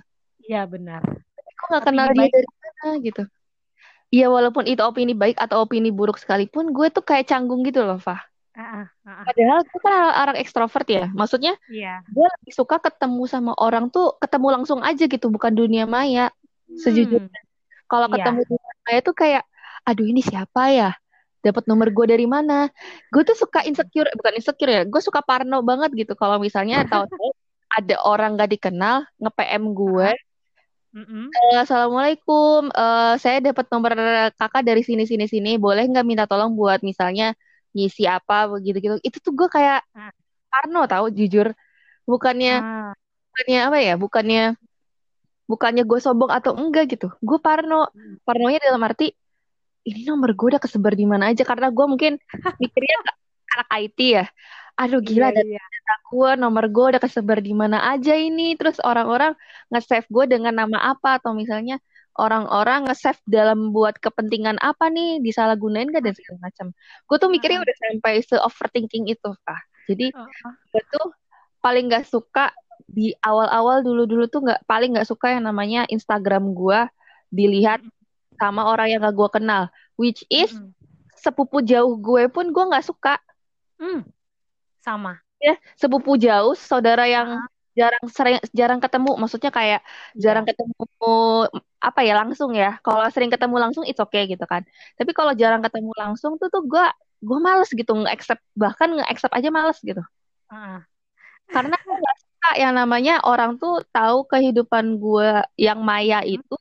[0.48, 1.02] Iya benar.
[1.34, 3.24] Gue gak kenal dia dari mana gitu.
[4.08, 8.00] Iya walaupun itu opini baik atau opini buruk sekalipun, gue tuh kayak canggung gitu loh,
[8.00, 8.24] Fah.
[8.58, 9.22] Ah, ah.
[9.22, 11.06] Padahal gue kan orang ekstrovert ya.
[11.14, 12.02] Maksudnya Iya.
[12.10, 16.34] gue lebih suka ketemu sama orang tuh ketemu langsung aja gitu, bukan dunia maya.
[16.74, 17.30] Sejujurnya.
[17.30, 18.14] Hmm, Kalau iya.
[18.18, 19.44] ketemu dunia maya tuh kayak,
[19.86, 20.90] aduh ini siapa ya?
[21.46, 22.66] Dapat nomor gue dari mana?
[23.14, 24.82] Gue tuh suka insecure, bukan insecure ya.
[24.90, 26.18] Gue suka parno banget gitu.
[26.18, 27.30] Kalau misalnya tahu-tahu
[27.70, 30.10] ada orang gak dikenal nge-PM gue,
[30.98, 31.30] Ah, mm-mm.
[31.30, 33.94] "Eh, Assalamualaikum, eh, saya dapat nomor
[34.34, 35.62] kakak dari sini sini sini.
[35.62, 37.38] Boleh nggak minta tolong buat misalnya
[37.78, 38.96] ngisi apa begitu gitu.
[39.06, 40.10] Itu tuh gue kayak Ah,
[40.50, 41.54] parno tahu jujur.
[42.10, 42.92] Bukannya ah,
[43.30, 43.94] bukannya apa ya?
[44.02, 44.42] Bukannya
[45.48, 47.08] bukannya gue sombong atau enggak gitu.
[47.22, 47.88] Gue parno.
[47.94, 48.26] mm.
[48.26, 49.14] Parnonya dalam arti
[49.88, 52.14] ini nomor gue udah kesebar di mana aja karena gue mungkin
[52.62, 52.98] mikirnya
[53.56, 54.26] anak IT ya.
[54.78, 55.64] Aduh Iya, gila data iya.
[56.12, 58.54] gue, nomor gue udah kesebar di mana aja ini.
[58.60, 59.34] Terus orang-orang
[59.74, 61.82] nge-save gue dengan nama apa atau misalnya
[62.18, 66.68] orang-orang nge-save dalam buat kepentingan apa nih, disalahgunain gak dan segala macam.
[67.06, 69.62] Gue tuh mikirnya Ah, udah sampai se-overthinking itu, Pak.
[69.88, 70.12] Jadi
[70.74, 71.08] gue tuh
[71.62, 72.52] paling gak suka
[72.88, 76.88] di awal-awal dulu-dulu tuh nggak paling nggak suka yang namanya Instagram gue
[77.34, 77.84] dilihat
[78.38, 79.64] sama orang yang gak gue kenal,
[79.98, 80.54] which is
[81.18, 83.18] sepupu jauh gue pun gue nggak suka.
[83.78, 84.06] Hmm,
[84.82, 85.22] sama.
[85.38, 87.46] Ya, sepupu jauh, saudara yang
[87.78, 89.82] jarang sering jarang ketemu, maksudnya kayak
[90.18, 90.50] jarang iya.
[90.50, 90.86] ketemu
[91.82, 92.78] apa ya langsung ya.
[92.86, 94.62] Kalau sering ketemu langsung it's okay gitu kan.
[94.98, 96.86] Tapi kalau jarang ketemu langsung tuh tuh gue
[97.28, 100.02] gue males gitu nge-accept bahkan nge-accept aja males gitu.
[100.50, 100.88] Ah.
[101.54, 105.28] Karena gue nggak suka yang namanya orang tuh tahu kehidupan gue
[105.66, 106.54] yang maya Hmm, itu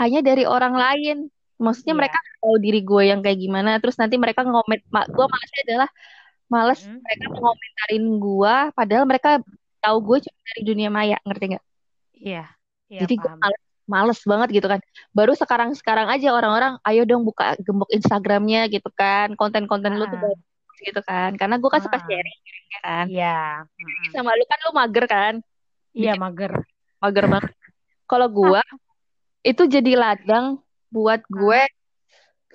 [0.00, 1.16] hanya dari orang lain.
[1.64, 2.00] Maksudnya Iya.
[2.00, 3.68] mereka tahu diri gue yang kayak gimana.
[3.82, 4.80] Terus nanti mereka ngomen.
[5.16, 5.88] Gue malesnya adalah
[6.52, 7.02] males Mm-mm.
[7.04, 9.30] mereka mengomentarin gue, padahal mereka
[9.82, 11.64] tahu gue cuma dari dunia maya, ngerti nggak?
[12.16, 12.42] Iya,
[12.90, 14.80] iya Jadi gue males, males banget gitu kan.
[15.14, 20.22] Baru sekarang-sekarang aja orang-orang, ayo dong buka gembok Instagramnya gitu kan, konten-konten lu tuh Ah,
[20.30, 21.30] bagus gitu kan.
[21.38, 22.38] Karena gue kan suka ah, sharing
[22.74, 23.04] ya kan.
[23.08, 23.38] Iya.
[23.78, 24.10] Mm-mm.
[24.12, 25.34] Sama lu kan lu mager kan,
[25.96, 26.52] Iya bikin mager.
[27.00, 27.52] mager banget.
[28.06, 28.62] Kalau gue
[29.42, 30.58] itu jadi ladang
[30.90, 31.70] buat gue Ah,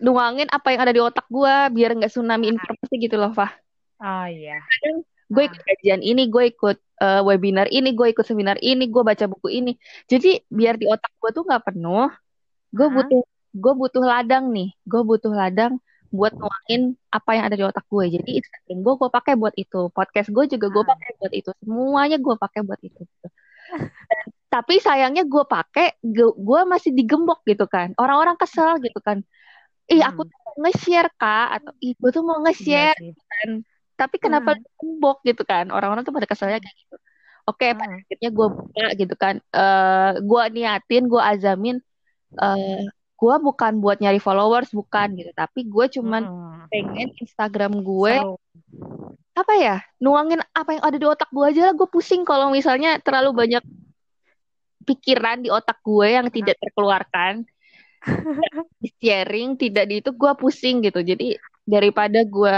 [0.01, 3.51] nuangin apa yang ada di otak gue biar nggak tsunami informasi gitu loh, Fah.
[4.01, 4.57] Oh iya.
[4.65, 9.03] kadang gue ikut kajian ini, gue ikut eh, webinar ini, gue ikut seminar ini, gue
[9.03, 9.71] baca buku ini.
[10.11, 12.07] Jadi biar di otak gue tuh nggak penuh,
[12.75, 13.21] gue ah, butuh
[13.51, 15.79] gue butuh ladang nih, gue butuh ladang
[16.11, 18.05] buat nuangin apa yang ada di otak gue.
[18.19, 22.17] Jadi Instagram gue gue pakai buat itu, podcast gue juga gue pakai buat itu, semuanya
[22.19, 23.01] gue pakai buat itu.
[23.07, 23.27] gitu.
[24.51, 27.95] Tapi sayangnya gue pakai, gue, masih digembok gitu kan.
[27.95, 29.23] Orang-orang kesel gitu kan.
[29.87, 33.11] Ih aku tuh mau nge-share kak, atau ih gue tuh mau Iya nge-share sih.
[33.31, 33.49] kan.
[34.01, 35.69] Tapi kenapa lu gembok gitu kan?
[35.69, 36.97] Orang-orang tuh pada keselnya kayak gitu.
[37.45, 39.35] Oke, pada ah, akhirnya gue buka gitu kan.
[39.53, 41.77] eh gue niatin, gue azamin,
[42.41, 42.81] eh
[43.21, 45.29] gue bukan buat nyari followers, bukan gitu.
[45.37, 46.65] Tapi gue cuman mm-mm.
[46.73, 48.35] pengen Instagram gue Seru.
[49.37, 49.77] apa ya?
[50.01, 51.73] Nuangin apa yang ada di otak gue aja lah.
[51.77, 53.61] Gue pusing kalau misalnya terlalu banyak
[54.81, 57.45] pikiran di otak gue yang tidak terkeluarkan,
[58.81, 61.05] di sharing, tidak di itu gue pusing gitu.
[61.05, 62.55] Jadi daripada gue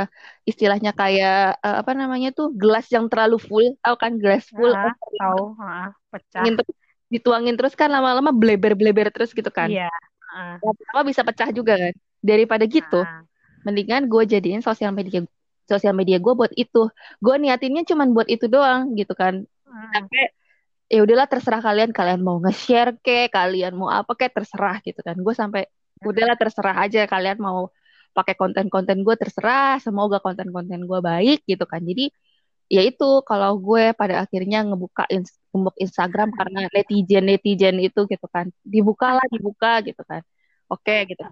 [0.47, 4.89] istilahnya kayak eh, apa namanya tuh gelas yang terlalu full, tahu kan gelas full, ah,
[4.89, 5.43] overflowing tahu.
[5.59, 6.43] Ah, pecah.
[6.43, 6.75] dituangin terus,
[7.11, 9.69] dituangin terus kan lama-lama bleber-bleber terus gitu kan.
[9.69, 9.89] Iya.
[10.33, 11.93] Ah, Lama-lama bisa pecah juga kan.
[12.23, 13.21] Daripada gitu, ah,
[13.67, 15.21] mendingan gue jadiin sosial media
[15.67, 16.87] sosial media gue buat itu.
[17.19, 19.43] Gue niatinnya cuman buat itu doang gitu kan.
[19.67, 19.91] ah.
[19.91, 20.31] Sampai
[20.91, 25.17] ya udahlah terserah kalian kalian mau nge-share ke kalian mau apa kayak terserah gitu kan
[25.17, 25.65] gue sampai
[26.05, 27.73] udahlah terserah aja kalian mau
[28.17, 31.81] pakai konten-konten gue terserah semoga konten-konten gue baik gitu kan.
[31.89, 32.03] Jadi
[32.75, 35.31] ya itu kalau gue pada akhirnya ngebuka ins
[35.83, 38.45] Instagram karena netizen netizen itu gitu kan.
[38.73, 40.21] Dibuka lah dibuka gitu kan.
[40.71, 41.23] Oke gitu.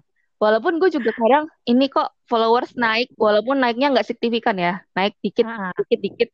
[0.42, 4.72] Walaupun gue juga kadang ini kok followers naik walaupun naiknya nggak signifikan ya.
[4.96, 6.28] Naik dikit Ah, dikit dikit.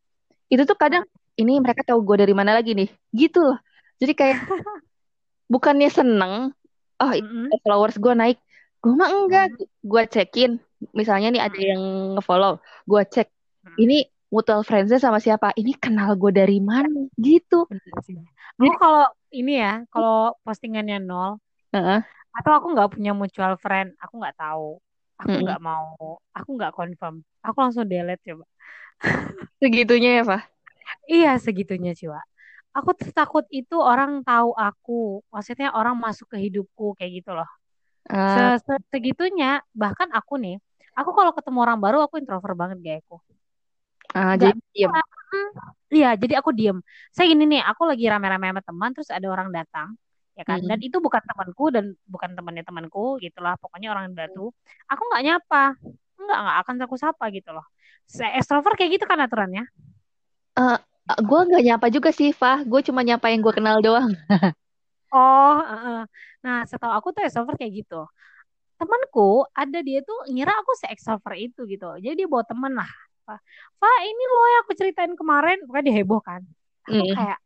[0.52, 1.04] Itu tuh kadang
[1.40, 2.88] ini mereka tahu gue dari mana lagi nih.
[3.12, 3.58] Gitu loh.
[4.00, 4.38] Jadi kayak
[5.52, 6.34] bukannya seneng
[7.02, 7.48] oh itu Mm-mm.
[7.64, 8.38] followers gue naik
[8.78, 9.48] gue mah enggak.
[9.54, 10.50] Hmm, gue cekin.
[10.94, 11.82] Misalnya nih ada hmm, yang
[12.14, 13.28] ngefollow gue cek
[13.66, 13.76] hmm.
[13.82, 15.50] ini mutual friendsnya sama siapa?
[15.56, 17.08] Ini kenal gue dari mana?
[17.16, 17.66] Gitu.
[17.66, 21.38] Aku jadi kalau ini ya, kalau postingannya nol,
[21.70, 22.00] heeh,
[22.34, 24.82] atau aku nggak punya mutual friend, aku nggak tahu,
[25.14, 25.44] aku mm-mm.
[25.46, 28.46] nggak mau, aku nggak confirm, aku langsung delete coba.
[29.62, 30.42] segitunya ya Pak
[31.08, 32.24] Iya segitunya sih, Wak.
[32.76, 37.48] Aku tuh takut itu orang tahu aku, maksudnya orang masuk ke hidupku kayak gitu loh.
[38.10, 39.46] Ah, Se- se- Segitunya,
[39.82, 40.54] bahkan aku nih,
[40.98, 43.16] aku kalau ketemu orang baru aku introvert banget gayanya
[44.14, 44.92] ah, Nggak jadi diam.
[45.32, 45.48] Hmm.
[45.94, 46.78] Iya, jadi aku diem.
[47.14, 49.88] Saya gini nih, aku lagi rame-rame sama teman, terus ada orang datang,
[50.38, 50.58] ya kan?
[50.68, 50.84] Dan Mm-mm.
[50.86, 53.54] itu bukan temanku dan bukan temannya temanku, gitulah.
[53.62, 54.42] Pokoknya orang yang batu.
[54.92, 55.62] Aku nggak nyapa.
[56.18, 57.62] enggak enggak akan aku sapa gitu loh
[58.10, 59.62] Se- extrovert kayak gitu kan aturannya
[60.60, 60.76] Eh,
[61.28, 62.58] gue nggak nyapa juga sih, Fah.
[62.70, 64.10] Gue cuma nyapa yang gue kenal doang.
[65.14, 66.02] oh eh, eh.
[66.44, 68.04] nah setahu aku tuh extrovert kayak gitu
[68.78, 72.88] temanku ada dia tuh ngira aku se extrovert itu gitu jadi dia bawa temen lah
[73.26, 73.36] Fa
[73.76, 76.40] Fa, ini loh yang aku ceritain kemarin bukan dia heboh kan
[76.88, 77.12] aku Mm.
[77.12, 77.38] kayak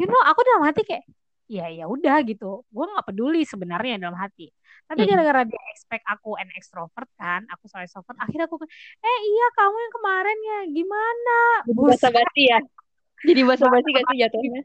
[0.00, 1.04] you know aku dalam hati kayak
[1.48, 4.48] ya ya udah gitu gue nggak peduli sebenarnya dalam hati
[4.88, 5.08] tapi Mm.
[5.12, 8.56] gara-gara dia expect aku an extrovert kan aku soal extrovert akhirnya aku
[9.04, 11.38] eh iya kamu yang kemarin ya gimana
[11.72, 12.60] buset basa-basi ya.
[13.18, 14.62] Jadi basa-basi gak sih jatuhnya?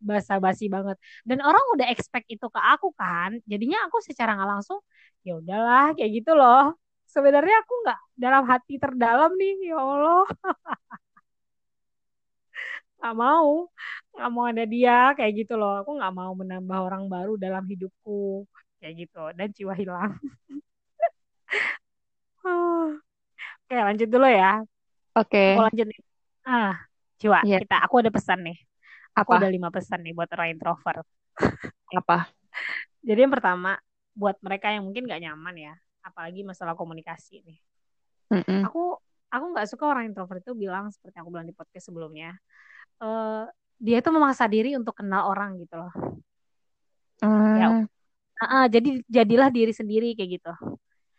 [0.00, 0.96] Basa-basi banget.
[1.28, 4.78] Dan orang udah expect itu ke aku kan jadinya aku secara nggak langsung
[5.26, 6.74] ya udahlah kayak gitu loh.
[7.08, 10.24] Sebenarnya aku nggak dalam hati terdalam nih ya Allah.
[12.98, 13.50] Nggak mau
[14.14, 15.70] nggak mau ada dia kayak gitu loh.
[15.80, 18.44] Aku nggak mau menambah orang baru dalam hidupku
[18.82, 19.18] kayak gitu.
[19.38, 20.10] Dan jiwa hilang.
[23.64, 24.64] Oke lanjut dulu ya.
[25.14, 26.00] Oke, aku lanjut nih.
[26.48, 26.72] Ah
[27.18, 27.58] coba Iya.
[27.62, 28.56] kita aku ada pesan nih
[29.18, 29.40] aku Apa?
[29.42, 31.06] ada lima pesan nih buat orang introvert
[31.98, 32.30] Apa?
[33.02, 33.78] jadi yang pertama
[34.14, 37.58] buat mereka yang mungkin nggak nyaman ya apalagi masalah komunikasi nih
[38.34, 38.62] Mm-mm.
[38.66, 38.98] aku
[39.28, 42.34] aku nggak suka orang introvert itu bilang seperti yang aku bilang di podcast sebelumnya
[42.98, 43.44] eh
[43.78, 45.92] dia itu memaksa diri untuk kenal orang gitu loh
[47.58, 47.86] ya Mm.
[48.38, 50.52] ah, jadi jadilah diri sendiri kayak gitu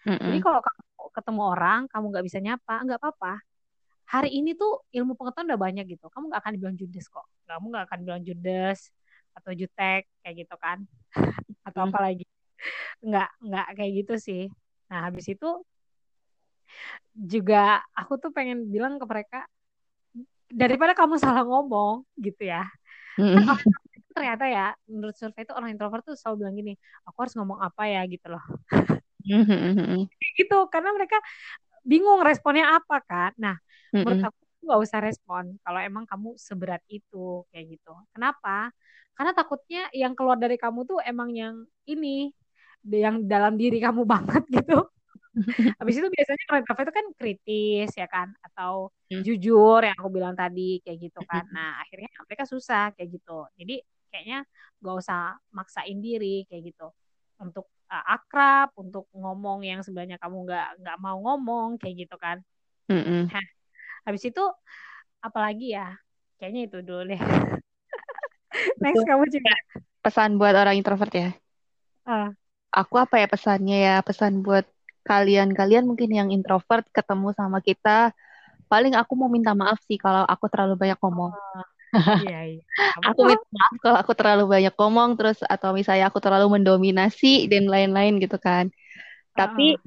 [0.08, 0.44] jadi Mm-mm.
[0.44, 3.34] kalau kamu ketemu orang kamu nggak bisa nyapa nggak apa-apa
[4.10, 6.10] hari ini tuh ilmu pengetahuan udah banyak gitu.
[6.10, 7.30] Kamu nggak akan dibilang judes kok.
[7.46, 8.90] Kamu nggak akan bilang judes
[9.38, 10.82] atau jutek kayak gitu kan?
[11.70, 12.26] Atau apa lagi?
[13.06, 14.44] Nggak nggak kayak gitu sih.
[14.90, 15.62] Nah habis itu
[17.14, 19.46] juga aku tuh pengen bilang ke mereka
[20.50, 22.66] daripada kamu salah ngomong gitu ya.
[23.14, 23.62] Kan orang
[24.10, 26.74] ternyata ya menurut survei itu orang introvert tuh selalu bilang gini
[27.06, 28.42] aku harus ngomong apa ya gitu loh.
[30.34, 30.58] Gitu.
[30.74, 31.22] Karena mereka
[31.86, 33.56] bingung responnya apa kan nah
[34.04, 34.24] menurut Mm-mm.
[34.24, 38.72] aku nggak usah respon kalau emang kamu seberat itu kayak gitu kenapa
[39.16, 41.56] karena takutnya yang keluar dari kamu tuh emang yang
[41.90, 42.32] ini
[42.88, 44.88] yang dalam diri kamu banget gitu
[45.80, 48.74] Habis itu biasanya orang introvert itu kan kritis ya kan atau
[49.12, 49.24] Mm.
[49.26, 51.44] jujur yang aku bilang tadi kayak gitu kan.
[51.52, 53.48] Nah, akhirnya mereka susah kayak gitu.
[53.60, 53.74] Jadi
[54.12, 54.38] kayaknya
[54.84, 55.20] gak usah
[55.56, 56.88] maksain diri kayak gitu.
[57.44, 62.38] Untuk uh, akrab, untuk ngomong yang sebenarnya kamu nggak nggak mau ngomong kayak gitu kan.
[62.90, 63.30] Mm-mm.
[63.30, 63.46] Nah,
[64.06, 64.44] habis itu
[65.20, 65.98] apalagi ya?
[66.40, 67.20] Kayaknya itu dulu deh.
[68.84, 69.54] Next kamu juga.
[70.00, 71.30] pesan buat orang introvert ya.
[72.08, 72.32] Ah,
[72.72, 73.96] Aku apa ya pesannya ya?
[74.06, 74.64] Pesan buat
[75.04, 78.14] kalian-kalian mungkin yang introvert ketemu sama kita.
[78.70, 81.34] Paling aku mau minta maaf sih kalau aku terlalu banyak ngomong.
[82.24, 82.64] Iya iya.
[83.02, 87.66] Aku minta maaf kalau aku terlalu banyak ngomong terus atau misalnya aku terlalu mendominasi dan
[87.66, 88.70] lain-lain gitu kan.
[89.34, 89.80] Tapi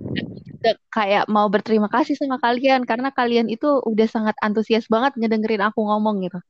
[0.49, 5.61] juga kayak mau berterima kasih sama kalian karena kalian itu udah sangat antusias banget ngedengerin
[5.63, 6.41] aku ngomong gitu.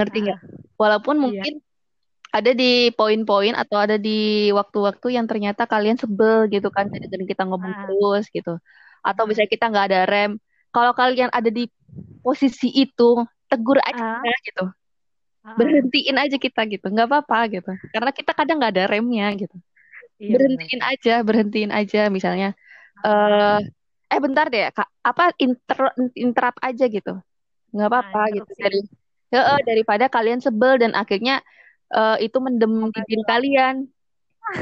[0.00, 0.38] Ngerti nggak?
[0.80, 1.22] Walaupun Iya.
[1.22, 1.54] mungkin
[2.30, 7.42] ada di poin-poin atau ada di waktu-waktu yang ternyata kalian sebel gitu kan dengerin kita
[7.44, 7.84] ngomong Ah.
[7.90, 8.54] terus gitu.
[9.02, 10.38] Atau misalnya kita nggak ada rem.
[10.70, 11.66] Kalau kalian ada di
[12.22, 13.18] posisi itu,
[13.50, 14.38] tegur aja Ah.
[14.46, 14.64] gitu.
[15.40, 16.86] Berhentiin aja kita gitu.
[16.92, 17.70] Nggak apa-apa gitu.
[17.92, 19.56] Karena kita kadang nggak ada remnya gitu.
[20.20, 20.90] Iya, berhentiin benar.
[20.92, 22.48] aja, berhentiin aja misalnya
[23.00, 23.58] eh
[24.12, 24.88] eh bentar deh, Kak.
[25.00, 25.78] Apa inter
[26.12, 27.12] interrupt aja gitu.
[27.72, 28.50] Nggak Nah, apa-apa gitu.
[28.52, 28.62] interupsi.
[28.64, 28.80] Dari
[29.30, 31.38] Heeh, daripada kalian sebel dan akhirnya
[31.94, 33.76] eh, itu mendem di diri kalian.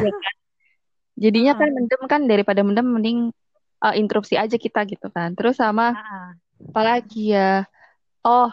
[0.05, 0.35] Ya kan?
[1.19, 3.19] Jadinya kan mendem kan daripada mendem mending
[3.83, 5.35] eh, interupsi aja kita gitu kan.
[5.35, 5.97] Terus sama
[6.71, 7.65] apalagi ya?
[8.23, 8.53] Oh,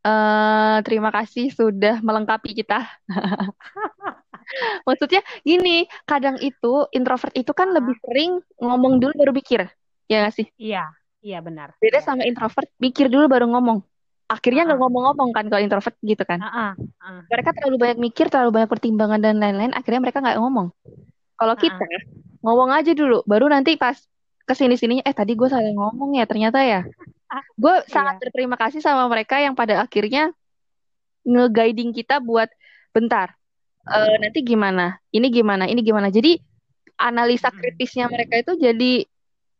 [0.00, 2.88] eh terima kasih sudah melengkapi kita.
[4.88, 9.68] Maksudnya gini, kadang itu introvert itu kan lebih sering ngomong dulu baru pikir.
[10.10, 10.46] Ya nggak sih?
[10.58, 10.90] Iya,
[11.22, 11.78] iya benar.
[11.78, 12.06] Beda Iya.
[12.06, 13.78] sama introvert, mikir dulu baru ngomong.
[14.26, 14.82] Akhirnya nggak Ah.
[14.82, 16.38] ngomong-ngomong kan kalau introvert gitu kan.
[16.42, 17.20] Ah, ah, ah.
[17.30, 20.74] Mereka terlalu banyak mikir, terlalu banyak pertimbangan dan lain-lain, akhirnya mereka nggak ngomong.
[21.38, 21.84] Kalau Ah, kita
[22.42, 23.94] ngomong aja dulu, baru nanti pas
[24.42, 26.82] ke sini sininya, eh tadi gue salah ngomong ya ternyata ya.
[27.54, 28.20] Gue sangat Iya.
[28.26, 30.34] berterima kasih sama mereka yang pada akhirnya
[31.22, 32.50] nge-guiding kita buat
[32.90, 33.36] bentar.
[33.90, 35.00] eh, nanti gimana?
[35.10, 35.64] Ini gimana?
[35.66, 36.12] Ini gimana?
[36.12, 36.36] Jadi
[37.00, 37.58] analisa Mm-mm.
[37.58, 39.08] kritisnya mereka itu jadi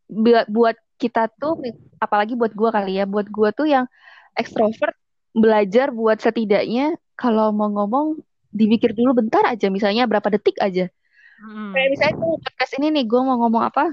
[0.07, 1.57] buat buat kita tuh,
[1.97, 3.89] apalagi buat gue kali ya, buat gue tuh yang
[4.37, 4.93] ekstrovert
[5.33, 8.21] belajar buat setidaknya kalau mau ngomong
[8.53, 10.93] dipikir dulu bentar aja, misalnya berapa detik aja.
[11.41, 11.73] Mm.
[11.73, 13.89] Kayak misalnya tuh podcast ini nih, gue mau ngomong apa?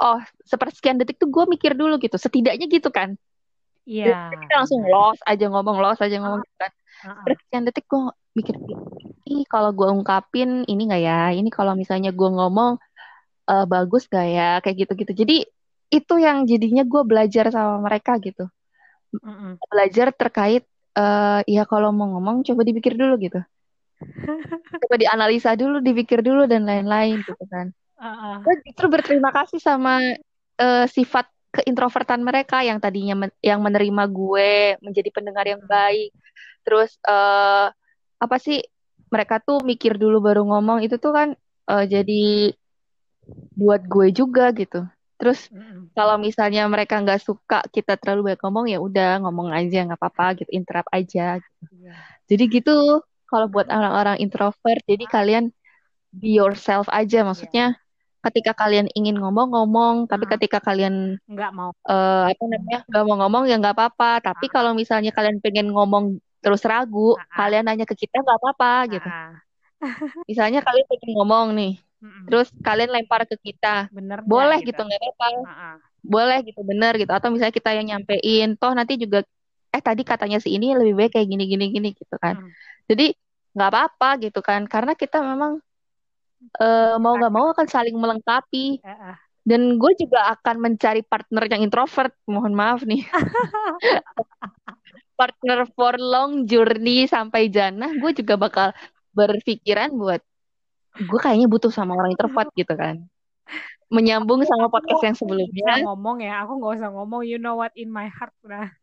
[0.00, 3.14] Oh, sepersekian detik tuh gue mikir dulu gitu, setidaknya gitu kan.
[3.84, 4.32] Iya.
[4.32, 6.72] Jadi kita langsung lost aja ngomong, lost aja ngomong gitu kan.
[6.72, 7.14] Ah, ah.
[7.22, 8.00] Sepersekian detik gue
[8.34, 8.54] mikir,
[9.30, 11.20] ini kalau gue ungkapin ini nggak ya?
[11.36, 12.80] Ini kalau misalnya gue ngomong
[13.50, 14.58] eh, bagus gak ya?
[14.64, 15.12] Kayak gitu-gitu.
[15.12, 15.36] Jadi
[15.94, 18.50] itu yang jadinya gue belajar sama mereka gitu
[19.14, 19.62] Mm-mm.
[19.70, 20.66] belajar terkait
[20.98, 23.40] uh, ya kalau mau ngomong coba dipikir dulu gitu
[24.82, 28.42] coba dianalisa dulu dipikir dulu dan lain-lain gitu kan Uh-uh.
[28.42, 30.02] gue justru berterima kasih sama
[30.58, 36.10] uh, sifat keintrovertan mereka yang tadinya men- yang menerima gue menjadi pendengar yang baik
[36.66, 37.70] terus uh,
[38.18, 38.58] apa sih
[39.12, 41.28] mereka tuh mikir dulu baru ngomong itu tuh kan
[41.70, 42.50] uh, jadi
[43.54, 44.82] buat gue juga gitu
[45.14, 45.46] terus
[45.94, 50.42] kalau misalnya mereka nggak suka kita terlalu banyak ngomong ya udah ngomong aja nggak apa-apa
[50.42, 51.62] gitu interrupt aja gitu.
[51.70, 51.94] Iya.
[52.26, 52.76] jadi gitu
[53.30, 55.44] kalau buat orang-orang introvert jadi kalian
[56.10, 57.78] be yourself aja maksudnya
[58.24, 60.32] ketika kalian ingin ngomong ngomong tapi Hmm.
[60.34, 61.70] ketika kalian nggak mau.
[61.84, 64.10] eh, apa namanya nggak mau ngomong ya nggak apa-apa.
[64.24, 67.24] Tapi kalau misalnya kalian pengen ngomong terus ragu Ah.
[67.38, 69.08] kalian nanya ke kita nggak apa-apa gitu.
[69.08, 69.32] Ah,
[70.30, 71.74] misalnya kalian pengen ngomong nih
[72.28, 74.76] terus kalian lempar ke kita bener nggak boleh gitu?
[74.76, 75.28] nggak apa-apa.
[75.44, 75.74] Ah, ah.
[76.04, 77.08] boleh gitu bener gitu.
[77.08, 79.24] Atau misalnya kita yang nyampein toh nanti juga
[79.72, 82.38] eh tadi katanya si ini lebih baik kayak gini gini gini gitu kan.
[82.38, 82.52] Hmm.
[82.84, 83.16] jadi
[83.56, 84.68] nggak apa-apa gitu kan.
[84.68, 85.64] Karena kita memang
[86.60, 88.78] eh, mau nggak mau akan saling melengkapi.
[88.80, 89.16] Eh, eh.
[89.44, 92.12] dan gue juga akan mencari partner yang introvert.
[92.24, 93.04] Mohon maaf nih.
[95.14, 98.74] Partner for long journey sampai jannah gue juga bakal
[99.14, 100.18] berpikiran buat
[100.98, 102.98] gue kayaknya butuh sama orang introvert gitu kan.
[103.94, 105.86] Menyambung sama podcast yang sebelumnya.
[105.86, 106.42] ngomong ya.
[106.42, 107.22] Aku nggak usah ngomong.
[107.22, 107.70] You know what?
[107.78, 108.74] In my heart udah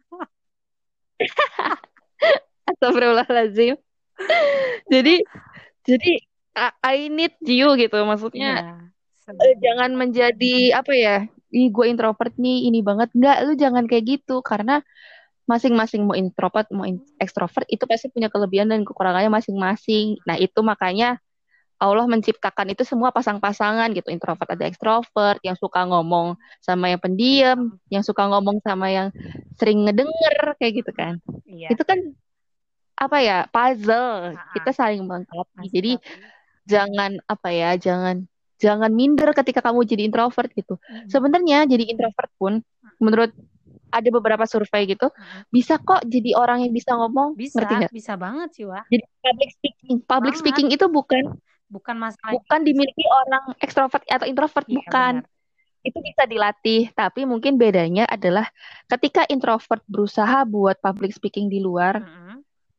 [2.70, 3.76] Astagfirullahaladzim.
[4.92, 5.16] jadi
[5.82, 6.12] jadi
[6.56, 8.82] I, I need you gitu maksudnya.
[9.28, 9.36] Iya.
[9.40, 11.16] eh, jangan menjadi apa ya
[11.52, 13.12] ih gue introvert nih ini banget.
[13.16, 14.44] Nggak lu jangan kayak gitu.
[14.44, 14.84] Karena
[15.48, 20.20] masing-masing mau introvert mau in- ekstrovert itu pasti punya kelebihan dan kekurangannya masing-masing.
[20.28, 21.20] Nah itu makanya
[21.82, 24.14] Allah menciptakan itu semua pasang-pasangan gitu.
[24.14, 29.08] Introvert ada ekstrovert yang suka ngomong sama yang pendiam yang suka ngomong sama yang
[29.58, 31.18] sering ngedenger kayak gitu kan.
[31.48, 31.74] Iya.
[31.74, 32.00] Itu kan
[33.02, 34.38] apa ya puzzle.
[34.54, 35.68] Kita saling melengkapi.
[35.74, 36.40] Jadi tapi-
[36.72, 38.16] jangan apa ya jangan
[38.56, 41.10] jangan minder ketika kamu jadi introvert gitu Mm-mm.
[41.10, 42.54] sebenarnya jadi introvert pun
[43.02, 43.34] menurut
[43.92, 45.50] ada beberapa survei gitu Mm-mm.
[45.50, 49.04] bisa kok jadi orang yang bisa ngomong bisa ngerti nggak bisa banget sih wah jadi
[49.20, 50.44] public speaking public Banget.
[50.46, 51.24] speaking itu bukan
[51.68, 55.88] bukan masalah bukan dimiliki orang ekstrovert atau introvert Iya, bukan benar.
[55.88, 58.46] itu bisa dilatih tapi mungkin bedanya adalah
[58.86, 62.21] ketika introvert berusaha buat public speaking di luar Mm-mm.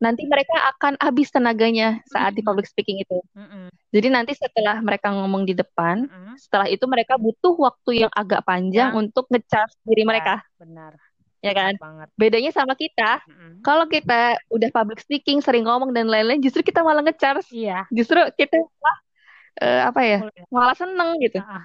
[0.03, 3.71] Nanti mereka akan habis tenaganya saat di public speaking itu Mm-mm.
[3.93, 6.09] Jadi nanti setelah mereka ngomong di depan,
[6.41, 10.93] setelah itu mereka butuh waktu yang agak panjang Yang- untuk ngecharge diri Ya, mereka, benar
[11.45, 11.73] ya kan?
[11.77, 13.61] banget Bedanya sama kita, Mm-mm.
[13.61, 17.53] kalau kita udah public speaking, sering ngomong dan lain-lain, justru kita malah ngecharge.
[17.53, 18.97] iya Justru kita malah
[19.61, 20.19] eh, apa ya?
[20.25, 20.43] boleh.
[20.49, 21.39] Malah seneng gitu.
[21.45, 21.65] Ah, ah.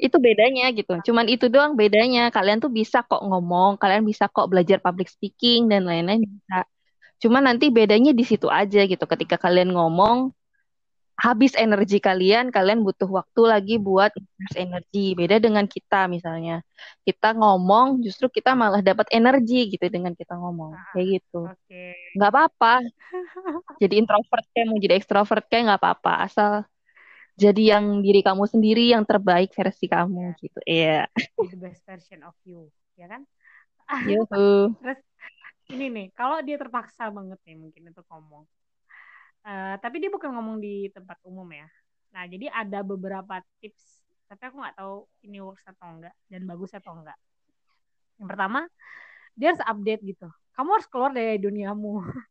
[0.00, 0.92] Itu bedanya gitu.
[1.04, 2.28] Cuman itu doang bedanya.
[2.32, 6.64] Kalian tuh bisa kok ngomong, kalian bisa kok belajar public speaking dan lain-lain bisa.
[7.22, 9.04] Cuman nanti bedanya di situ aja gitu.
[9.04, 10.32] Ketika kalian ngomong,
[11.16, 14.12] habis energi kalian, kalian butuh waktu lagi buat
[14.52, 15.16] energi.
[15.16, 16.60] Beda dengan kita misalnya.
[17.08, 20.76] Kita ngomong, justru kita malah dapat energi gitu dengan kita ngomong.
[20.92, 21.48] Kayak gitu.
[21.48, 21.84] oke
[22.16, 22.74] Nggak apa-apa.
[23.82, 26.12] Jadi introvert kayak mau jadi ekstrovert kayak nggak apa-apa.
[26.28, 26.52] Asal
[27.36, 30.56] jadi yang diri kamu sendiri, yang terbaik versi kamu gitu.
[30.64, 31.04] Iya.
[31.36, 33.22] be the best version of you ya kan
[34.08, 34.72] Yuhu.
[34.82, 35.00] terus
[35.72, 38.44] ini nih kalau dia terpaksa banget nih mungkin untuk ngomong.
[39.46, 41.66] Eh, tapi dia bukan ngomong di tempat umum ya.
[42.14, 46.74] Nah jadi ada beberapa tips tapi aku nggak tahu ini works atau enggak dan bagus
[46.74, 47.14] atau enggak
[48.18, 48.66] yang pertama
[49.36, 50.28] dia harus update gitu.
[50.56, 52.00] Kamu harus keluar dari duniamu.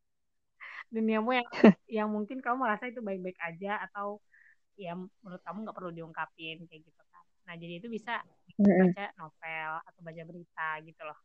[0.95, 1.47] Duniamu yang
[1.85, 4.17] yang mungkin kamu merasa itu baik-baik aja atau
[4.75, 7.25] ya menurut kamu nggak perlu diungkapin kayak gitu kan.
[7.45, 8.25] Nah jadi itu bisa
[8.57, 11.19] baca novel atau baca berita gitu loh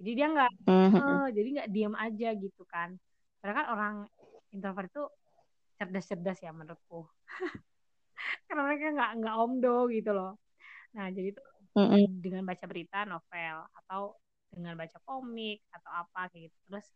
[0.00, 1.00] jadi dia nggak Mhm.
[1.00, 2.90] eh, jadi nggak diam aja gitu kan.
[3.40, 3.94] Karena kan orang
[4.54, 5.02] introvert itu
[5.78, 7.08] cerdas-cerdas ya menurutku.
[8.46, 10.30] Karena mereka nggak nggak omdo gitu loh.
[10.96, 11.42] Nah jadi itu
[11.76, 12.06] Mm-mm.
[12.24, 14.02] dengan baca berita novel atau
[14.50, 16.86] dengan baca komik atau apa kayak gitu terus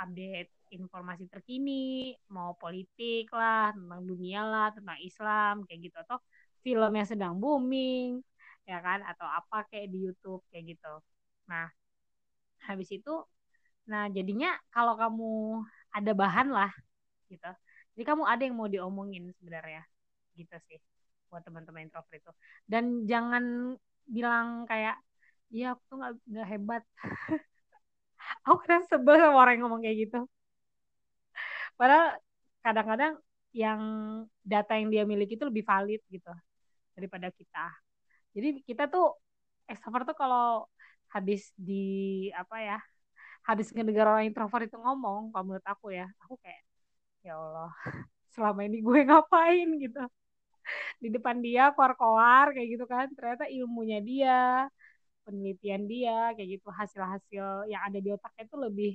[0.00, 5.96] update informasi terkini mau politik lah tentang dunia lah tentang Islam kayak gitu.
[6.04, 6.18] Atau
[6.64, 8.20] film yang sedang booming
[8.68, 9.00] ya kan?
[9.06, 10.94] Atau apa kayak di YouTube kayak gitu.
[11.50, 11.66] Nah
[12.68, 13.12] habis itu
[13.90, 15.30] nah jadinya kalau kamu
[15.92, 16.70] ada bahan lah
[17.28, 17.50] gitu.
[17.96, 19.82] Jadi kamu ada yang mau diomongin sebenarnya
[20.38, 20.80] gitu sih
[21.28, 22.32] buat teman-teman introvert itu.
[22.68, 23.74] Dan jangan
[24.08, 24.96] bilang kayak
[25.52, 25.96] iya aku tuh
[26.30, 26.82] nggak hebat.
[28.46, 30.18] Aku kadang sebel sama orang yang ngomong kayak gitu.
[31.78, 32.16] Padahal
[32.64, 33.12] kadang-kadang
[33.52, 33.80] yang
[34.40, 36.32] data yang dia miliki itu lebih valid gitu
[36.96, 37.66] daripada kita.
[38.32, 39.12] Jadi kita tuh
[39.68, 40.68] extrovert tuh kalau
[41.14, 41.74] habis di
[42.40, 42.76] apa ya
[43.48, 46.62] habis ngedengar orang introvert itu ngomong kalau menurut aku ya aku kayak
[47.26, 47.70] ya Allah
[48.34, 49.68] selama ini gue ngapain?
[49.84, 50.00] gitu.
[51.02, 54.36] Di depan dia koar-koar kayak gitu kan ternyata ilmunya dia
[55.26, 58.90] penelitian dia kayak gitu hasil-hasil yang ada di otaknya itu lebih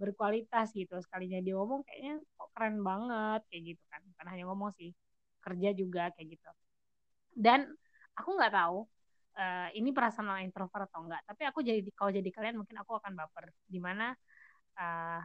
[0.00, 0.94] berkualitas gitu.
[1.04, 4.00] Sekalinya dia ngomong kayaknya kok keren banget kayak gitu kan.
[4.10, 4.90] Bukan hanya ngomong sih
[5.44, 6.50] kerja juga kayak gitu.
[7.34, 7.60] Dan
[8.18, 8.78] aku nggak tahu
[9.38, 12.92] uh, ini perasaan orang introvert atau enggak tapi aku jadi kalau jadi kalian mungkin aku
[12.98, 13.50] akan baper.
[13.66, 14.14] Di mana
[14.78, 15.20] uh,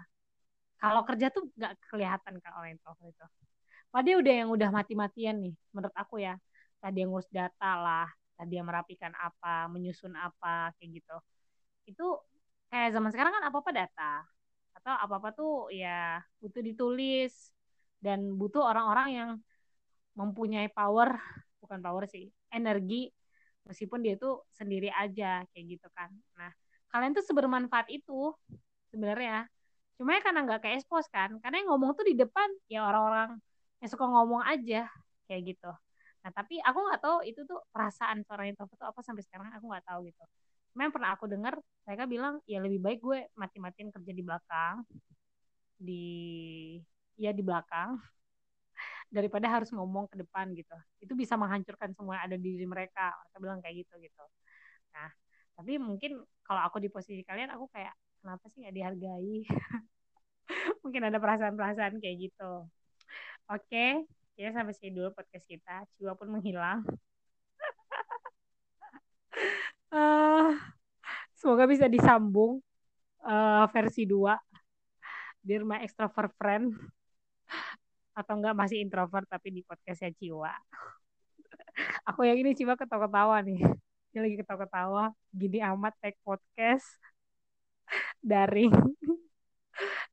[0.79, 3.25] kalau kerja tuh nggak kelihatan kan orang introvert itu.
[3.89, 6.37] Padahal udah yang udah mati-matian nih menurut aku ya.
[6.79, 8.07] Tadi yang ngurus data lah
[8.39, 11.17] tadi yang merapikan apa menyusun apa kayak gitu.
[11.83, 12.23] Itu
[12.71, 14.13] kayak zaman sekarang kan apa apa data
[14.79, 17.51] atau apa apa tuh ya butuh ditulis
[17.99, 19.29] dan butuh orang-orang yang
[20.15, 21.19] mempunyai power
[21.59, 23.11] bukan power sih energi
[23.67, 26.09] meskipun dia tuh sendiri aja kayak gitu kan.
[26.37, 26.51] Nah
[26.89, 28.33] kalian tuh sebermanfaat itu
[28.91, 29.47] sebenarnya.
[29.99, 33.35] Cuma ya karena nggak kayak expose kan karena yang ngomong tuh di depan ya orang-orang
[33.83, 34.87] yang suka ngomong aja
[35.27, 35.71] kayak gitu.
[36.23, 39.65] Nah tapi aku nggak tahu itu tuh perasaan seorang introvert tuh apa sampai sekarang aku
[39.67, 40.23] nggak tahu gitu.
[40.77, 44.75] Memang pernah aku dengar mereka bilang ya lebih baik gue mati-matiin kerja di belakang
[45.79, 46.05] di
[47.15, 47.95] ya di belakang
[49.09, 53.13] daripada harus ngomong ke depan gitu itu bisa menghancurkan semua yang ada di diri mereka
[53.25, 54.23] mereka bilang kayak gitu gitu
[54.93, 55.09] nah
[55.57, 59.37] tapi mungkin kalau aku di posisi kalian aku kayak kenapa sih nggak dihargai
[60.85, 62.69] mungkin ada perasaan-perasaan kayak gitu
[63.49, 64.05] Oke,
[64.37, 65.81] ya sampai sini dulu podcast kita.
[65.97, 66.85] Jiwa pun menghilang.
[69.89, 70.53] uh,
[71.41, 72.61] semoga bisa disambung
[73.25, 74.37] uh, versi 2.
[75.41, 76.77] Dear my extrovert friend.
[78.19, 80.51] Atau enggak masih introvert tapi di podcastnya Ciwa.
[82.11, 83.63] Aku yang ini Ciwa ketawa-ketawa nih.
[84.11, 85.15] Dia lagi ketawa-ketawa.
[85.31, 86.83] Gini amat take podcast.
[88.19, 88.75] Daring.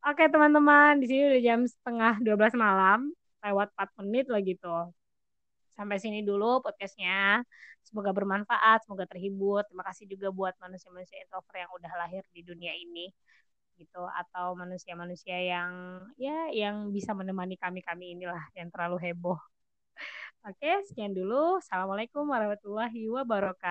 [0.07, 3.11] Oke teman-teman, di sini udah jam setengah 12 malam
[3.43, 4.95] lewat 4 menit lah gitu.
[5.75, 7.43] Sampai sini dulu podcastnya.
[7.83, 9.67] Semoga bermanfaat, semoga terhibur.
[9.67, 13.11] Terima kasih juga buat manusia-manusia introvert yang udah lahir di dunia ini
[13.81, 15.73] gitu atau manusia-manusia yang
[16.17, 19.39] ya yang bisa menemani kami-kami inilah yang terlalu heboh.
[20.47, 21.59] Oke, sekian dulu.
[21.59, 23.67] Assalamualaikum warahmatullahi wabarakatuh.